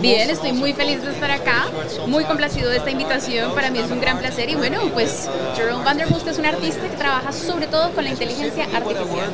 Bien, 0.01 0.29
estoy 0.29 0.53
muy 0.53 0.73
feliz 0.73 1.01
de 1.03 1.11
estar 1.11 1.29
acá, 1.29 1.62
muy 2.07 2.23
complacido 2.25 2.69
de 2.69 2.77
esta 2.77 2.91
invitación, 2.91 3.53
para 3.53 3.71
mí 3.71 3.79
es 3.79 3.91
un 3.91 4.01
gran 4.01 4.19
placer 4.19 4.49
y 4.49 4.55
bueno, 4.55 4.81
pues 4.93 5.29
Jeroen 5.55 5.83
van 5.83 5.97
der 5.97 6.09
Most 6.09 6.27
es 6.27 6.37
un 6.37 6.45
artista 6.45 6.87
que 6.87 6.95
trabaja 6.97 7.31
sobre 7.31 7.67
todo 7.67 7.91
con 7.91 8.03
la 8.03 8.11
inteligencia 8.11 8.65
artificial. 8.65 9.31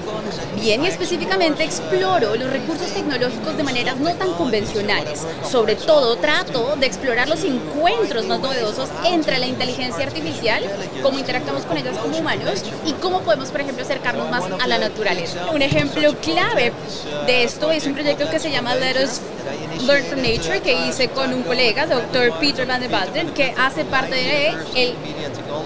Bien, 0.56 0.84
y 0.84 0.88
específicamente 0.88 1.63
exploro 1.63 2.36
los 2.36 2.50
recursos 2.51 2.91
tecnológicos 2.91 3.58
de 3.58 3.63
maneras 3.63 3.98
no 3.98 4.13
tan 4.15 4.34
convencionales. 4.34 5.25
Sobre 5.50 5.75
todo 5.75 6.18
trato 6.18 6.75
de 6.75 6.86
explorar 6.86 7.27
los 7.29 7.44
encuentros 7.44 8.25
más 8.25 8.39
novedosos 8.39 8.89
entre 9.06 9.38
la 9.38 9.48
inteligencia 9.48 10.06
artificial, 10.06 10.63
cómo 11.01 11.20
interactuamos 11.20 11.63
con 11.63 11.77
ellas 11.77 11.98
como 11.98 12.18
humanos 12.18 12.63
y 12.86 12.94
cómo 12.94 13.22
podemos, 13.22 13.50
por 13.50 13.62
ejemplo, 13.62 13.84
acercarnos 13.84 14.29
más 14.29 14.44
a 14.62 14.68
la 14.68 14.77
naturaleza. 14.77 15.51
Un 15.53 15.62
ejemplo 15.62 16.15
clave 16.22 16.72
de 17.25 17.44
esto 17.44 17.72
es 17.72 17.86
un 17.86 17.94
proyecto 17.94 18.29
que 18.29 18.39
se 18.39 18.51
llama 18.51 18.75
Let 18.75 19.03
Us 19.03 19.22
Learn 19.86 20.03
from 20.06 20.22
Nature 20.22 20.62
que 20.62 20.88
hice 20.88 21.08
con 21.10 21.34
un 21.34 21.44
colega, 21.44 21.86
doctor 21.86 22.34
Peter 22.39 22.65
Van 22.65 22.79
der 22.79 22.89
Baden, 22.89 23.29
que 23.34 23.53
hace 23.58 23.86
parte 23.86 24.15
de 24.15 24.48
el, 24.75 24.96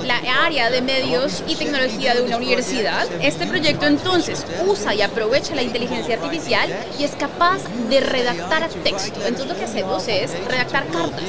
la 0.06 0.18
área 0.44 0.70
de 0.70 0.82
medios 0.82 1.44
y 1.48 1.56
tecnología 1.56 2.16
de 2.16 2.22
una 2.24 2.38
universidad. 2.38 3.08
Este 3.22 3.46
proyecto 3.46 3.86
entonces 3.86 4.46
usa 4.66 4.94
y 4.94 5.02
aprovecha 5.02 5.56
la 5.56 5.62
inteligencia 5.62 6.16
artificial 6.16 6.70
y 7.00 7.04
es 7.04 7.12
capaz 7.12 7.62
de 7.90 8.00
redactar 8.00 8.70
texto. 8.70 9.20
Entonces 9.26 9.48
lo 9.48 9.56
que 9.56 9.66
hacemos 9.66 10.08
es 10.08 10.32
redactar 10.48 10.88
cartas, 10.88 11.24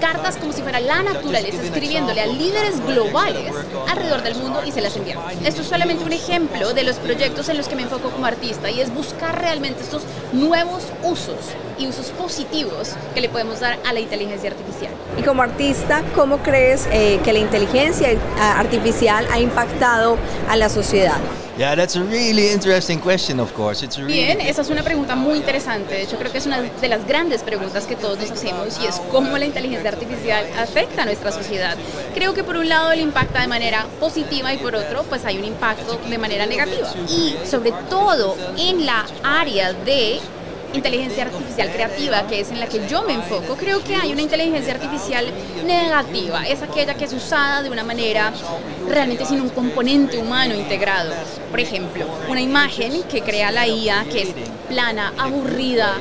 cartas 0.00 0.36
como 0.36 0.52
si 0.52 0.62
fuera 0.62 0.80
la 0.80 1.02
naturaleza, 1.02 1.62
escribiéndole 1.62 2.20
a 2.20 2.26
líderes 2.26 2.84
globales 2.84 3.52
alrededor 3.88 4.22
del 4.22 4.36
mundo 4.36 4.62
y 4.64 4.72
se 4.72 4.80
las 4.80 4.96
enviamos. 4.96 5.32
Esto 5.44 5.62
es 5.62 5.68
solamente 5.68 6.04
un 6.04 6.12
ejemplo 6.12 6.72
de 6.72 6.84
los 6.84 6.96
proyectos 6.96 7.48
en 7.48 7.56
los 7.56 7.68
que 7.68 7.76
me 7.76 7.82
enfoco 7.82 8.10
como 8.10 8.26
artista 8.26 8.70
y 8.70 8.80
es 8.80 8.92
buscar 8.92 9.40
realmente 9.40 9.82
estos 9.82 10.02
nuevos 10.32 10.84
usos 11.02 11.36
y 11.78 11.86
usos 11.86 12.06
positivos 12.10 12.92
que 13.14 13.20
le 13.20 13.28
podemos 13.28 13.60
dar 13.60 13.78
a 13.84 13.92
la 13.92 14.00
inteligencia 14.00 14.50
artificial. 14.50 14.85
Y 15.18 15.22
como 15.22 15.42
artista, 15.42 16.02
¿cómo 16.14 16.38
crees 16.38 16.86
eh, 16.92 17.20
que 17.24 17.32
la 17.32 17.38
inteligencia 17.38 18.08
artificial 18.38 19.26
ha 19.32 19.40
impactado 19.40 20.16
a 20.48 20.56
la 20.56 20.68
sociedad? 20.68 21.18
Bien, 24.06 24.42
esa 24.42 24.60
es 24.60 24.68
una 24.68 24.82
pregunta 24.82 25.16
muy 25.16 25.38
interesante. 25.38 25.94
De 25.94 26.02
hecho, 26.02 26.18
creo 26.18 26.30
que 26.30 26.36
es 26.36 26.44
una 26.44 26.60
de 26.60 26.88
las 26.88 27.06
grandes 27.06 27.42
preguntas 27.42 27.86
que 27.86 27.96
todos 27.96 28.18
nos 28.18 28.30
hacemos 28.30 28.78
y 28.82 28.86
es 28.86 29.00
cómo 29.10 29.38
la 29.38 29.46
inteligencia 29.46 29.88
artificial 29.88 30.44
afecta 30.58 31.02
a 31.02 31.04
nuestra 31.06 31.32
sociedad. 31.32 31.74
Creo 32.14 32.34
que 32.34 32.44
por 32.44 32.58
un 32.58 32.68
lado 32.68 32.94
le 32.94 33.00
impacta 33.00 33.40
de 33.40 33.48
manera 33.48 33.86
positiva 33.98 34.52
y 34.52 34.58
por 34.58 34.76
otro, 34.76 35.04
pues 35.04 35.24
hay 35.24 35.38
un 35.38 35.46
impacto 35.46 35.98
de 36.06 36.18
manera 36.18 36.44
negativa. 36.44 36.88
Y 37.08 37.36
sobre 37.46 37.72
todo 37.88 38.36
en 38.58 38.84
la 38.84 39.06
área 39.22 39.72
de 39.72 40.20
inteligencia 40.76 41.24
artificial 41.24 41.70
creativa, 41.70 42.26
que 42.26 42.40
es 42.40 42.50
en 42.50 42.60
la 42.60 42.66
que 42.66 42.86
yo 42.88 43.02
me 43.02 43.14
enfoco, 43.14 43.56
creo 43.56 43.82
que 43.82 43.96
hay 43.96 44.12
una 44.12 44.22
inteligencia 44.22 44.74
artificial 44.74 45.26
negativa. 45.64 46.46
Es 46.46 46.62
aquella 46.62 46.94
que 46.94 47.04
es 47.04 47.12
usada 47.12 47.62
de 47.62 47.70
una 47.70 47.82
manera 47.82 48.32
realmente 48.88 49.24
sin 49.26 49.40
un 49.40 49.48
componente 49.48 50.18
humano 50.18 50.54
integrado. 50.54 51.12
Por 51.50 51.60
ejemplo, 51.60 52.06
una 52.28 52.40
imagen 52.40 53.02
que 53.04 53.22
crea 53.22 53.50
la 53.50 53.66
IA 53.66 54.04
que 54.10 54.22
es 54.22 54.28
plana, 54.68 55.12
aburrida, 55.18 55.94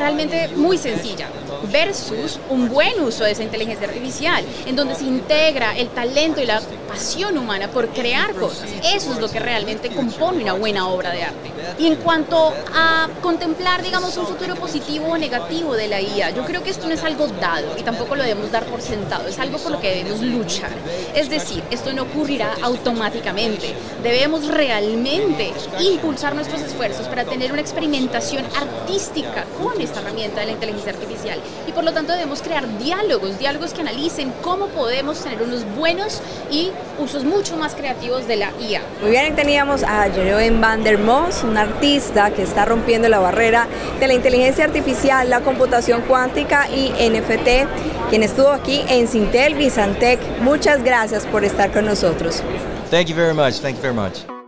realmente 0.00 0.48
muy 0.56 0.78
sencilla 0.78 1.28
versus 1.70 2.40
un 2.48 2.68
buen 2.68 3.00
uso 3.02 3.24
de 3.24 3.32
esa 3.32 3.42
inteligencia 3.42 3.86
artificial, 3.86 4.44
en 4.66 4.74
donde 4.74 4.94
se 4.94 5.04
integra 5.04 5.76
el 5.76 5.88
talento 5.90 6.40
y 6.40 6.46
la 6.46 6.60
pasión 6.88 7.36
humana 7.38 7.68
por 7.68 7.88
crear 7.90 8.34
cosas. 8.34 8.70
Eso 8.82 9.12
es 9.12 9.20
lo 9.20 9.30
que 9.30 9.38
realmente 9.38 9.90
compone 9.90 10.42
una 10.42 10.54
buena 10.54 10.88
obra 10.88 11.12
de 11.12 11.22
arte. 11.22 11.50
Y 11.78 11.86
en 11.86 11.96
cuanto 11.96 12.52
a 12.74 13.08
contemplar, 13.22 13.82
digamos, 13.82 14.16
un 14.16 14.26
futuro 14.26 14.56
positivo 14.56 15.06
o 15.08 15.18
negativo 15.18 15.74
de 15.74 15.86
la 15.86 16.00
IA, 16.00 16.30
yo 16.30 16.44
creo 16.44 16.62
que 16.62 16.70
esto 16.70 16.88
no 16.88 16.94
es 16.94 17.04
algo 17.04 17.28
dado 17.28 17.76
y 17.78 17.82
tampoco 17.82 18.16
lo 18.16 18.22
debemos 18.22 18.50
dar 18.50 18.64
por 18.64 18.80
sentado, 18.80 19.28
es 19.28 19.38
algo 19.38 19.58
por 19.58 19.72
lo 19.72 19.80
que 19.80 19.94
debemos 19.96 20.20
luchar. 20.22 20.70
Es 21.14 21.28
decir, 21.28 21.62
esto 21.70 21.92
no 21.92 22.02
ocurrirá 22.02 22.54
automáticamente. 22.62 23.74
Debemos 24.02 24.48
realmente 24.48 25.52
impulsar 25.78 26.34
nuestros 26.34 26.62
esfuerzos 26.62 27.06
para 27.06 27.24
tener 27.24 27.52
una 27.52 27.60
experimentación 27.60 28.44
artística 28.56 29.44
con 29.62 29.80
esta 29.90 30.00
herramienta 30.00 30.40
de 30.40 30.46
la 30.46 30.52
inteligencia 30.52 30.92
artificial 30.92 31.38
y 31.66 31.72
por 31.72 31.84
lo 31.84 31.92
tanto 31.92 32.12
debemos 32.12 32.42
crear 32.42 32.66
diálogos, 32.78 33.38
diálogos 33.38 33.74
que 33.74 33.80
analicen 33.80 34.32
cómo 34.42 34.68
podemos 34.68 35.22
tener 35.22 35.42
unos 35.42 35.64
buenos 35.76 36.22
y 36.50 36.70
usos 36.98 37.24
mucho 37.24 37.56
más 37.56 37.74
creativos 37.74 38.26
de 38.26 38.36
la 38.36 38.50
IA. 38.60 38.82
Muy 39.02 39.10
bien, 39.10 39.34
teníamos 39.34 39.82
a 39.82 40.10
Jeroen 40.10 40.60
van 40.60 40.84
der 40.84 40.98
Moos, 40.98 41.42
un 41.42 41.56
artista 41.56 42.30
que 42.30 42.42
está 42.42 42.64
rompiendo 42.64 43.08
la 43.08 43.18
barrera 43.18 43.66
de 43.98 44.06
la 44.06 44.14
inteligencia 44.14 44.64
artificial, 44.64 45.28
la 45.28 45.40
computación 45.40 46.02
cuántica 46.02 46.68
y 46.70 46.90
NFT, 46.90 48.08
quien 48.10 48.22
estuvo 48.22 48.50
aquí 48.50 48.82
en 48.88 49.08
Sintel 49.08 49.54
Bizantec. 49.54 50.20
Muchas 50.40 50.82
gracias 50.82 51.26
por 51.26 51.44
estar 51.44 51.72
con 51.72 51.84
nosotros. 51.84 52.42
Thank 52.90 53.06
you 53.06 53.16
very 53.16 53.34
much. 53.34 53.60
Thank 53.60 53.76
you 53.76 53.82
very 53.82 53.94
much. 53.94 54.39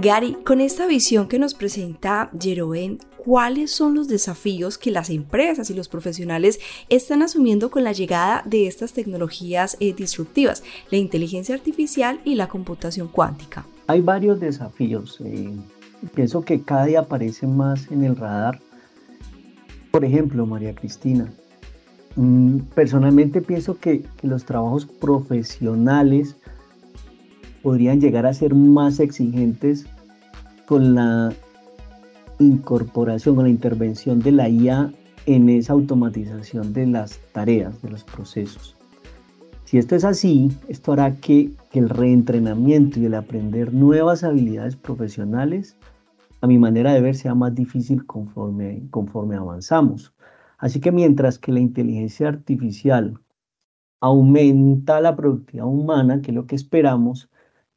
Gary, 0.00 0.38
con 0.46 0.62
esta 0.62 0.86
visión 0.86 1.28
que 1.28 1.38
nos 1.38 1.52
presenta 1.52 2.30
Jeroen, 2.40 3.00
¿cuáles 3.18 3.70
son 3.70 3.94
los 3.94 4.08
desafíos 4.08 4.78
que 4.78 4.90
las 4.90 5.10
empresas 5.10 5.68
y 5.68 5.74
los 5.74 5.88
profesionales 5.88 6.58
están 6.88 7.22
asumiendo 7.22 7.70
con 7.70 7.84
la 7.84 7.92
llegada 7.92 8.42
de 8.46 8.66
estas 8.66 8.94
tecnologías 8.94 9.76
eh, 9.78 9.92
disruptivas, 9.92 10.62
la 10.90 10.96
inteligencia 10.96 11.54
artificial 11.54 12.18
y 12.24 12.34
la 12.34 12.48
computación 12.48 13.08
cuántica? 13.08 13.66
Hay 13.88 14.00
varios 14.00 14.40
desafíos. 14.40 15.20
Eh, 15.22 15.50
pienso 16.14 16.40
que 16.40 16.62
cada 16.62 16.86
día 16.86 17.00
aparecen 17.00 17.54
más 17.54 17.90
en 17.90 18.04
el 18.04 18.16
radar. 18.16 18.58
Por 19.90 20.02
ejemplo, 20.04 20.46
María 20.46 20.74
Cristina, 20.74 21.30
mm, 22.16 22.58
personalmente 22.74 23.42
pienso 23.42 23.78
que, 23.78 24.02
que 24.16 24.26
los 24.26 24.46
trabajos 24.46 24.86
profesionales 24.86 26.36
podrían 27.62 28.00
llegar 28.00 28.26
a 28.26 28.34
ser 28.34 28.54
más 28.54 29.00
exigentes 29.00 29.86
con 30.66 30.94
la 30.94 31.32
incorporación, 32.38 33.34
con 33.34 33.44
la 33.44 33.50
intervención 33.50 34.20
de 34.20 34.32
la 34.32 34.48
IA 34.48 34.92
en 35.26 35.48
esa 35.48 35.74
automatización 35.74 36.72
de 36.72 36.86
las 36.86 37.18
tareas, 37.32 37.80
de 37.82 37.90
los 37.90 38.04
procesos. 38.04 38.76
Si 39.64 39.78
esto 39.78 39.94
es 39.94 40.04
así, 40.04 40.50
esto 40.66 40.92
hará 40.92 41.14
que, 41.14 41.52
el 41.72 41.88
reentrenamiento 41.88 42.98
y 42.98 43.04
el 43.04 43.14
aprender 43.14 43.72
nuevas 43.72 44.24
habilidades 44.24 44.74
profesionales, 44.74 45.76
a 46.40 46.48
mi 46.48 46.58
manera 46.58 46.92
de 46.92 47.00
ver, 47.00 47.14
sea 47.14 47.36
más 47.36 47.54
difícil 47.54 48.04
conforme, 48.06 48.82
conforme 48.90 49.36
avanzamos. 49.36 50.12
Así 50.58 50.80
que 50.80 50.90
mientras 50.90 51.38
que 51.38 51.52
la 51.52 51.60
inteligencia 51.60 52.26
artificial 52.26 53.20
aumenta 54.00 55.00
la 55.00 55.14
productividad 55.14 55.66
humana, 55.66 56.20
que 56.20 56.32
es 56.32 56.34
lo 56.34 56.46
que 56.46 56.56
esperamos, 56.56 57.29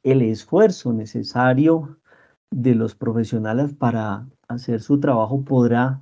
el 0.04 0.22
esfuerzo 0.22 0.92
necesario 0.92 1.98
de 2.50 2.74
los 2.74 2.94
profesionales 2.94 3.74
para 3.74 4.28
hacer 4.48 4.80
su 4.80 5.00
trabajo 5.00 5.44
podrá 5.44 6.00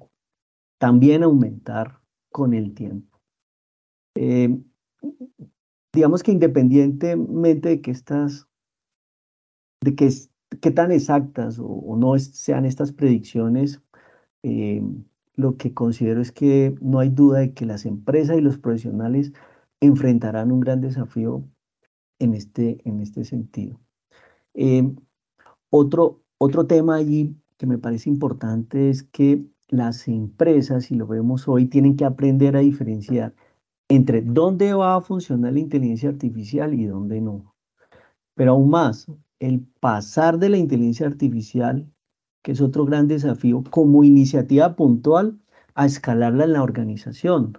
también 0.78 1.22
aumentar 1.22 2.00
con 2.30 2.52
el 2.52 2.74
tiempo. 2.74 3.20
Eh, 4.16 4.60
digamos 5.94 6.22
que 6.22 6.32
independientemente 6.32 7.68
de 7.70 7.80
que 7.80 7.92
estas, 7.92 8.48
de 9.80 9.94
que, 9.94 10.70
tan 10.72 10.90
exactas 10.90 11.58
o, 11.60 11.96
no 11.96 12.18
sean 12.18 12.66
estas 12.66 12.92
predicciones, 12.92 13.80
eh, 14.42 14.82
lo 15.36 15.56
que 15.56 15.72
considero 15.72 16.20
es 16.20 16.32
que 16.32 16.74
no 16.80 16.98
hay 16.98 17.08
duda 17.08 17.38
de 17.38 17.54
que 17.54 17.64
las 17.64 17.86
empresas 17.86 18.36
y 18.36 18.40
los 18.40 18.58
profesionales 18.58 19.32
enfrentarán 19.80 20.52
un 20.52 20.60
gran 20.60 20.80
desafío 20.80 21.44
en 22.18 22.34
este, 22.34 22.80
en 22.84 23.00
este 23.00 23.24
sentido. 23.24 23.80
Eh, 24.54 24.94
otro, 25.70 26.22
otro 26.38 26.66
tema 26.66 26.96
allí 26.96 27.36
que 27.56 27.66
me 27.66 27.78
parece 27.78 28.10
importante 28.10 28.90
es 28.90 29.04
que 29.04 29.44
las 29.68 30.06
empresas, 30.08 30.90
y 30.90 30.96
lo 30.96 31.06
vemos 31.06 31.48
hoy, 31.48 31.66
tienen 31.66 31.96
que 31.96 32.04
aprender 32.04 32.56
a 32.56 32.60
diferenciar 32.60 33.34
entre 33.88 34.22
dónde 34.22 34.74
va 34.74 34.96
a 34.96 35.00
funcionar 35.00 35.52
la 35.52 35.60
inteligencia 35.60 36.08
artificial 36.08 36.74
y 36.74 36.84
dónde 36.84 37.20
no. 37.20 37.54
Pero 38.34 38.52
aún 38.52 38.70
más, 38.70 39.06
el 39.38 39.60
pasar 39.80 40.38
de 40.38 40.48
la 40.48 40.58
inteligencia 40.58 41.06
artificial, 41.06 41.90
que 42.42 42.52
es 42.52 42.60
otro 42.60 42.84
gran 42.84 43.08
desafío, 43.08 43.62
como 43.70 44.04
iniciativa 44.04 44.76
puntual 44.76 45.40
a 45.74 45.86
escalarla 45.86 46.44
en 46.44 46.52
la 46.52 46.62
organización. 46.62 47.58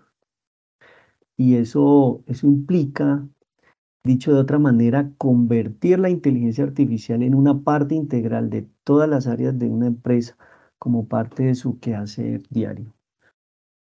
Y 1.36 1.56
eso, 1.56 2.24
eso 2.28 2.48
implica 2.48 3.28
Dicho 4.06 4.34
de 4.34 4.40
otra 4.42 4.60
manera, 4.60 5.12
convertir 5.18 5.98
la 5.98 6.10
inteligencia 6.10 6.66
artificial 6.66 7.24
en 7.24 7.34
una 7.34 7.62
parte 7.64 7.96
integral 7.96 8.50
de 8.50 8.68
todas 8.84 9.08
las 9.08 9.28
áreas 9.28 9.58
de 9.58 9.70
una 9.70 9.88
empresa 9.88 10.38
como 10.78 11.08
parte 11.08 11.44
de 11.44 11.56
su 11.56 11.80
quehacer 11.80 12.44
diario. 12.50 12.94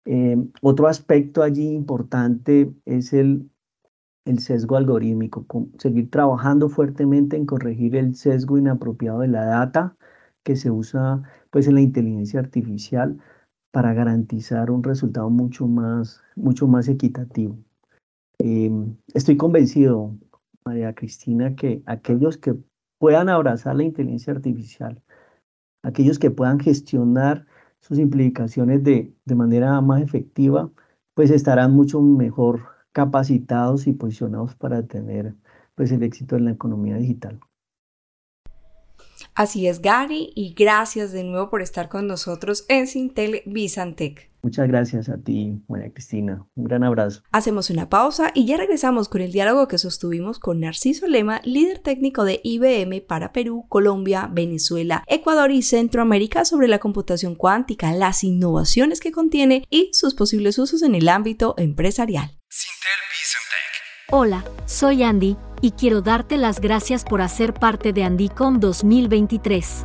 Em, 0.07 0.51
otro 0.63 0.87
aspecto 0.89 1.43
allí 1.43 1.69
importante 1.69 2.73
es 2.87 3.13
el, 3.13 3.51
sesgo 4.39 4.77
algorítmico, 4.77 5.45
seguir 5.79 6.11
trabajando 6.11 6.71
fuertemente 6.71 7.37
en 7.37 7.45
corregir 7.45 7.95
el 7.97 8.15
sesgo 8.15 8.57
inapropiado 8.57 9.21
de 9.21 9.29
la 9.29 9.45
data 9.45 9.97
que 10.43 10.57
se 10.57 10.71
usa 10.71 11.23
pues, 11.51 11.67
en 11.69 11.75
la 11.75 11.83
inteligencia 11.83 12.41
artificial 12.41 13.19
para 13.71 13.93
garantizar 13.93 14.71
un 14.71 14.83
resultado 14.83 15.29
mucho 15.29 15.69
más, 15.69 16.23
mucho 16.37 16.67
más 16.67 16.89
equitativo. 16.89 17.59
Em, 18.39 18.97
estoy 19.15 19.37
convencido, 19.37 20.17
María 20.65 20.95
Cristina, 20.95 21.55
que 21.55 21.83
aquellos 21.87 22.37
que 22.37 22.55
puedan 22.99 23.29
abrazar 23.29 23.77
la 23.77 23.85
inteligencia 23.85 24.33
artificial, 24.33 25.03
aquellos 25.83 26.19
que 26.19 26.31
puedan 26.31 26.61
gestionar 26.61 27.47
sus 27.81 27.99
implicaciones 27.99 28.83
de, 28.83 29.15
de 29.25 29.35
manera 29.35 29.81
más 29.81 30.03
efectiva, 30.03 30.71
pues 31.15 31.31
estarán 31.31 31.73
mucho 31.73 32.01
mejor 32.03 32.63
capacitados 32.93 33.87
y 33.87 33.93
posicionados 33.93 34.55
para 34.55 34.87
tener 34.87 35.35
pues, 35.75 35.93
el 35.93 36.03
éxito 36.03 36.37
en 36.37 36.47
la 36.47 36.53
economía 36.53 36.97
digital. 36.97 37.41
Así 39.37 39.67
es, 39.67 39.83
Gary, 39.83 40.33
y 40.35 40.55
gracias 40.55 41.13
de 41.13 41.23
nuevo 41.23 41.51
por 41.51 41.61
estar 41.61 41.91
con 41.91 42.07
nosotros 42.07 42.65
en 42.69 42.87
Sintel 42.87 43.43
Bizantec. 43.45 44.31
Muchas 44.41 44.67
gracias 44.67 45.11
a 45.11 45.19
ti, 45.19 45.61
María 45.69 45.93
Cristina. 45.93 46.47
Un 46.55 46.65
gran 46.65 46.85
abrazo. 46.85 47.21
Hacemos 47.33 47.69
una 47.69 47.91
pausa 47.91 48.31
y 48.33 48.47
ya 48.47 48.57
regresamos 48.57 49.11
con 49.11 49.21
el 49.21 49.33
diálogo 49.33 49.69
que 49.69 49.77
sostuvimos 49.77 50.39
con 50.39 50.61
Narciso 50.61 51.07
Lema, 51.07 51.43
líder 51.45 51.81
técnico 51.81 52.25
de 52.25 52.41
IBM 52.45 53.03
para 53.03 53.33
Perú, 53.33 53.67
Colombia, 53.69 54.31
Venezuela, 54.33 55.05
Ecuador 55.07 55.51
y 55.51 55.61
Centroamérica 55.61 56.47
sobre 56.47 56.69
la 56.69 56.79
computación 56.79 57.35
cuántica, 57.35 57.93
las 57.93 58.25
innovaciones 58.25 59.01
que 59.01 59.13
contiene 59.13 59.67
y 59.69 59.91
sus 59.93 60.15
posibles 60.15 60.59
usos 60.59 60.81
en 60.81 60.95
el 60.95 61.11
ámbito 61.11 61.55
empresarial. 61.59 62.39
Sintel 62.49 63.16
Hola, 64.13 64.45
soy 64.67 65.03
Andy 65.03 65.37
y 65.61 65.73
quiero 65.73 66.01
darte 66.01 66.37
las 66.37 66.61
gracias 66.61 67.03
por 67.03 67.21
hacer 67.21 67.53
parte 67.53 67.93
de 67.93 68.05
Andycom 68.05 68.61
2023. 68.61 69.85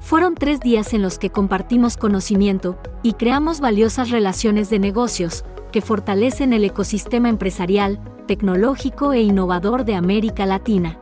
Fueron 0.00 0.34
tres 0.34 0.58
días 0.58 0.94
en 0.94 1.02
los 1.02 1.20
que 1.20 1.30
compartimos 1.30 1.96
conocimiento 1.96 2.76
y 3.04 3.12
creamos 3.12 3.60
valiosas 3.60 4.10
relaciones 4.10 4.68
de 4.68 4.80
negocios, 4.80 5.44
que 5.70 5.80
fortalecen 5.80 6.52
el 6.52 6.64
ecosistema 6.64 7.28
empresarial, 7.28 8.00
tecnológico 8.26 9.12
e 9.12 9.20
innovador 9.20 9.84
de 9.84 9.94
América 9.94 10.44
Latina. 10.44 10.98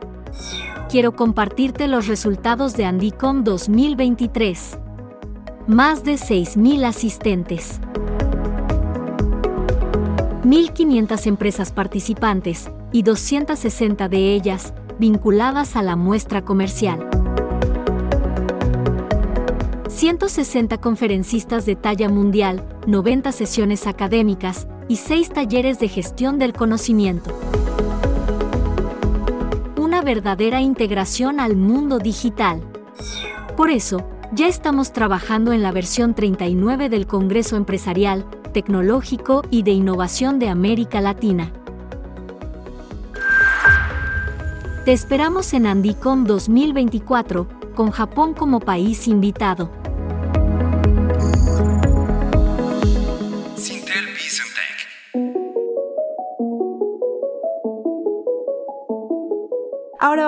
Quiero 0.87 1.15
compartirte 1.15 1.87
los 1.87 2.05
resultados 2.05 2.77
de 2.77 2.85
Andicom 2.85 3.43
2023. 3.43 4.77
Más 5.65 6.03
de 6.03 6.13
6.000 6.13 6.85
asistentes. 6.85 7.81
1.500 10.43 11.27
empresas 11.27 11.71
participantes 11.71 12.71
y 12.91 13.03
260 13.03 14.09
de 14.09 14.33
ellas 14.33 14.73
vinculadas 14.97 15.75
a 15.75 15.83
la 15.83 15.95
muestra 15.95 16.43
comercial. 16.43 17.07
160 19.87 20.79
conferencistas 20.79 21.67
de 21.67 21.75
talla 21.75 22.09
mundial, 22.09 22.67
90 22.87 23.31
sesiones 23.31 23.85
académicas 23.85 24.67
y 24.87 24.95
6 24.95 25.29
talleres 25.29 25.79
de 25.79 25.89
gestión 25.89 26.39
del 26.39 26.53
conocimiento. 26.53 27.37
Una 29.77 30.01
verdadera 30.01 30.59
integración 30.59 31.39
al 31.39 31.55
mundo 31.55 31.99
digital. 31.99 32.61
Por 33.55 33.69
eso, 33.69 34.10
ya 34.33 34.47
estamos 34.47 34.93
trabajando 34.93 35.51
en 35.51 35.61
la 35.61 35.71
versión 35.71 36.13
39 36.13 36.89
del 36.89 37.05
Congreso 37.05 37.57
Empresarial, 37.57 38.25
Tecnológico 38.53 39.43
y 39.49 39.63
de 39.63 39.71
Innovación 39.71 40.39
de 40.39 40.49
América 40.49 41.01
Latina. 41.01 41.51
Te 44.85 44.93
esperamos 44.93 45.53
en 45.53 45.67
Andicom 45.67 46.23
2024, 46.23 47.47
con 47.75 47.91
Japón 47.91 48.33
como 48.33 48.61
país 48.61 49.07
invitado. 49.07 49.80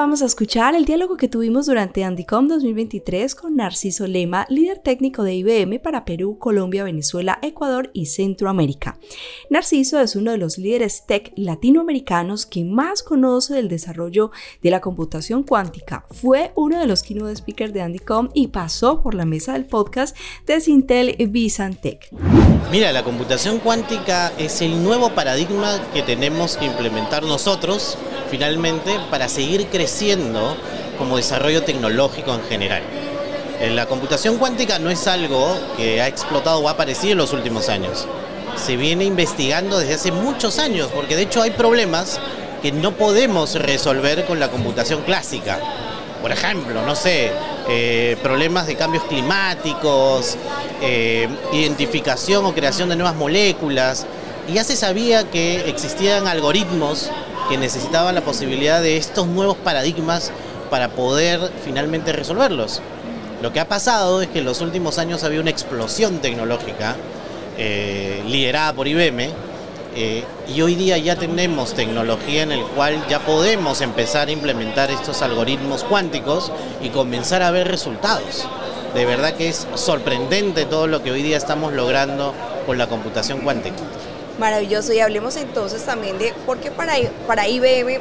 Vamos 0.04 0.22
a 0.22 0.26
escuchar 0.26 0.76
el 0.76 0.84
diálogo 0.84 1.16
que 1.16 1.30
tuvimos 1.30 1.66
durante 1.66 2.04
Andicom 2.04 2.50
2023 2.50 3.36
con 3.36 3.56
Narciso 3.56 4.06
Lema, 4.06 4.46
líder 4.50 4.80
técnico 4.80 5.24
de 5.24 5.34
IBM 5.36 5.80
para 5.80 6.04
Perú, 6.04 6.38
Colombia, 6.38 6.84
Venezuela, 6.84 7.40
Ecuador 7.42 7.90
y 7.94 8.08
Centroamérica. 8.08 9.00
Narciso 9.50 10.02
es 10.02 10.18
uno 10.18 10.32
de 10.32 10.38
los 10.38 10.58
líderes 10.58 11.06
tech 11.08 11.32
latinoamericanos 11.38 12.46
que 12.46 12.66
más 12.66 13.02
conoce 13.02 13.54
del 13.54 13.70
desarrollo 13.70 14.32
de 14.62 14.72
la 14.72 14.82
computación 14.82 15.42
cuántica. 15.44 16.06
Fue 16.12 16.52
uno 16.56 16.82
de 16.82 16.86
los 16.86 17.02
keynote 17.02 17.38
speakers 17.38 17.72
de 17.72 17.82
Andicom 17.82 18.28
y 18.34 18.48
pasó 18.48 19.02
por 19.02 19.14
la 19.14 19.24
mesa 19.24 19.54
del 19.54 19.64
podcast 19.64 20.18
de 20.46 20.60
Sintel 20.60 21.16
Visantech. 21.30 22.10
Mira, 22.74 22.92
la 22.92 23.06
computación 23.06 23.60
cuántica 23.60 24.34
es 24.38 24.62
el 24.62 24.84
nuevo 24.84 25.12
paradigma 25.12 25.80
que 25.94 26.02
tenemos 26.02 26.58
que 26.58 26.66
implementar 26.66 27.24
nosotros 27.24 27.98
finalmente 28.30 28.98
para 29.12 29.30
seguir 29.30 29.68
creciendo 29.68 29.93
como 30.98 31.18
desarrollo 31.18 31.64
tecnológico 31.64 32.34
en 32.34 32.44
general. 32.44 32.82
Eh, 33.60 33.70
la 33.70 33.86
computación 33.86 34.38
cuántica 34.38 34.80
no 34.80 34.90
es 34.90 35.08
algo 35.08 35.56
que 35.78 36.02
ha 36.02 36.08
explotado 36.08 36.60
o 36.60 36.68
ha 36.68 36.72
aparecido 36.72 37.12
en 37.12 37.20
los 37.20 37.32
últimos 37.32 37.70
años. 37.70 38.08
Se 38.56 38.76
viene 38.76 39.06
investigando 39.06 39.78
desde 39.78 39.94
hace 39.94 40.12
muchos 40.12 40.58
años, 40.58 40.90
porque 40.94 41.16
de 41.16 41.24
hecho 41.24 41.42
hay 41.42 41.52
problemas 41.52 42.20
que 42.62 42.72
no 42.72 42.94
podemos 42.94 43.54
resolver 43.56 44.26
con 44.26 44.40
la 44.40 44.50
computación 44.50 45.02
clásica. 45.04 45.60
Por 46.22 46.32
ejemplo, 46.32 46.82
no 46.84 46.96
sé, 46.96 47.32
eh, 47.70 48.18
problemas 48.24 48.66
de 48.66 48.76
cambios 48.76 49.04
climáticos, 49.04 50.38
eh, 50.82 51.28
identificación 51.54 52.46
o 52.46 52.54
creación 52.54 52.90
de 52.90 52.96
nuevas 52.96 53.16
moléculas. 53.16 54.08
Y 54.48 54.54
ya 54.54 54.64
se 54.64 54.76
sabía 54.76 55.30
que 55.30 55.70
existían 55.70 56.28
algoritmos 56.28 57.12
que 57.50 57.58
necesitaban 57.58 58.16
la 58.16 58.22
posibilidad 58.22 58.82
de 58.82 58.98
estos 58.98 59.28
nuevos 59.28 59.58
paradigmas 59.58 60.32
para 60.70 60.90
poder 60.90 61.52
finalmente 61.64 62.12
resolverlos. 62.12 62.82
Lo 63.42 63.52
que 63.52 63.60
ha 63.60 63.68
pasado 63.68 64.22
es 64.22 64.30
que 64.30 64.40
en 64.40 64.46
los 64.46 64.62
últimos 64.62 64.98
años 64.98 65.24
había 65.24 65.42
una 65.42 65.50
explosión 65.50 66.20
tecnológica 66.20 66.96
eh, 67.58 68.24
liderada 68.26 68.74
por 68.74 68.88
IBM 68.88 69.30
eh, 69.96 70.24
y 70.54 70.62
hoy 70.62 70.76
día 70.76 70.98
ya 70.98 71.16
tenemos 71.16 71.74
tecnología 71.74 72.42
en 72.42 72.52
el 72.52 72.64
cual 72.64 73.06
ya 73.08 73.20
podemos 73.20 73.82
empezar 73.82 74.30
a 74.30 74.32
implementar 74.32 74.90
estos 74.90 75.22
algoritmos 75.22 75.84
cuánticos 75.84 76.52
y 76.82 76.90
comenzar 76.90 77.44
a 77.44 77.52
ver 77.52 77.68
resultados. 77.68 78.48
De 78.96 79.06
verdad 79.06 79.34
que 79.34 79.50
es 79.50 79.68
sorprendente 79.76 80.66
todo 80.66 80.88
lo 80.88 81.04
que 81.04 81.12
hoy 81.12 81.22
día 81.22 81.38
estamos 81.38 81.74
logrando 81.74 82.34
con 82.66 82.78
la 82.78 82.88
computación 82.88 83.42
cuántica. 83.42 83.76
Maravilloso. 84.40 84.94
Y 84.94 85.00
hablemos 85.00 85.36
entonces 85.36 85.84
también 85.84 86.18
de 86.18 86.34
por 86.46 86.58
qué 86.58 86.72
para, 86.72 86.94
para 87.28 87.48
IBM 87.48 88.00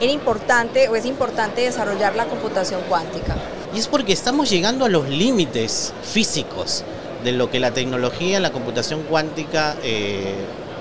era 0.00 0.12
importante 0.12 0.88
o 0.88 0.96
es 0.96 1.04
importante 1.04 1.62
desarrollar 1.62 2.16
la 2.16 2.26
computación 2.26 2.80
cuántica. 2.88 3.36
Y 3.74 3.78
es 3.78 3.86
porque 3.86 4.12
estamos 4.12 4.50
llegando 4.50 4.84
a 4.84 4.88
los 4.88 5.08
límites 5.08 5.92
físicos 6.02 6.84
de 7.22 7.32
lo 7.32 7.50
que 7.50 7.60
la 7.60 7.72
tecnología, 7.72 8.40
la 8.40 8.50
computación 8.50 9.02
cuántica, 9.02 9.76
eh, 9.82 10.34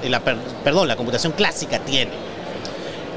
la, 0.04 0.22
perdón, 0.22 0.88
la 0.88 0.96
computación 0.96 1.34
clásica 1.34 1.80
tiene. 1.80 2.12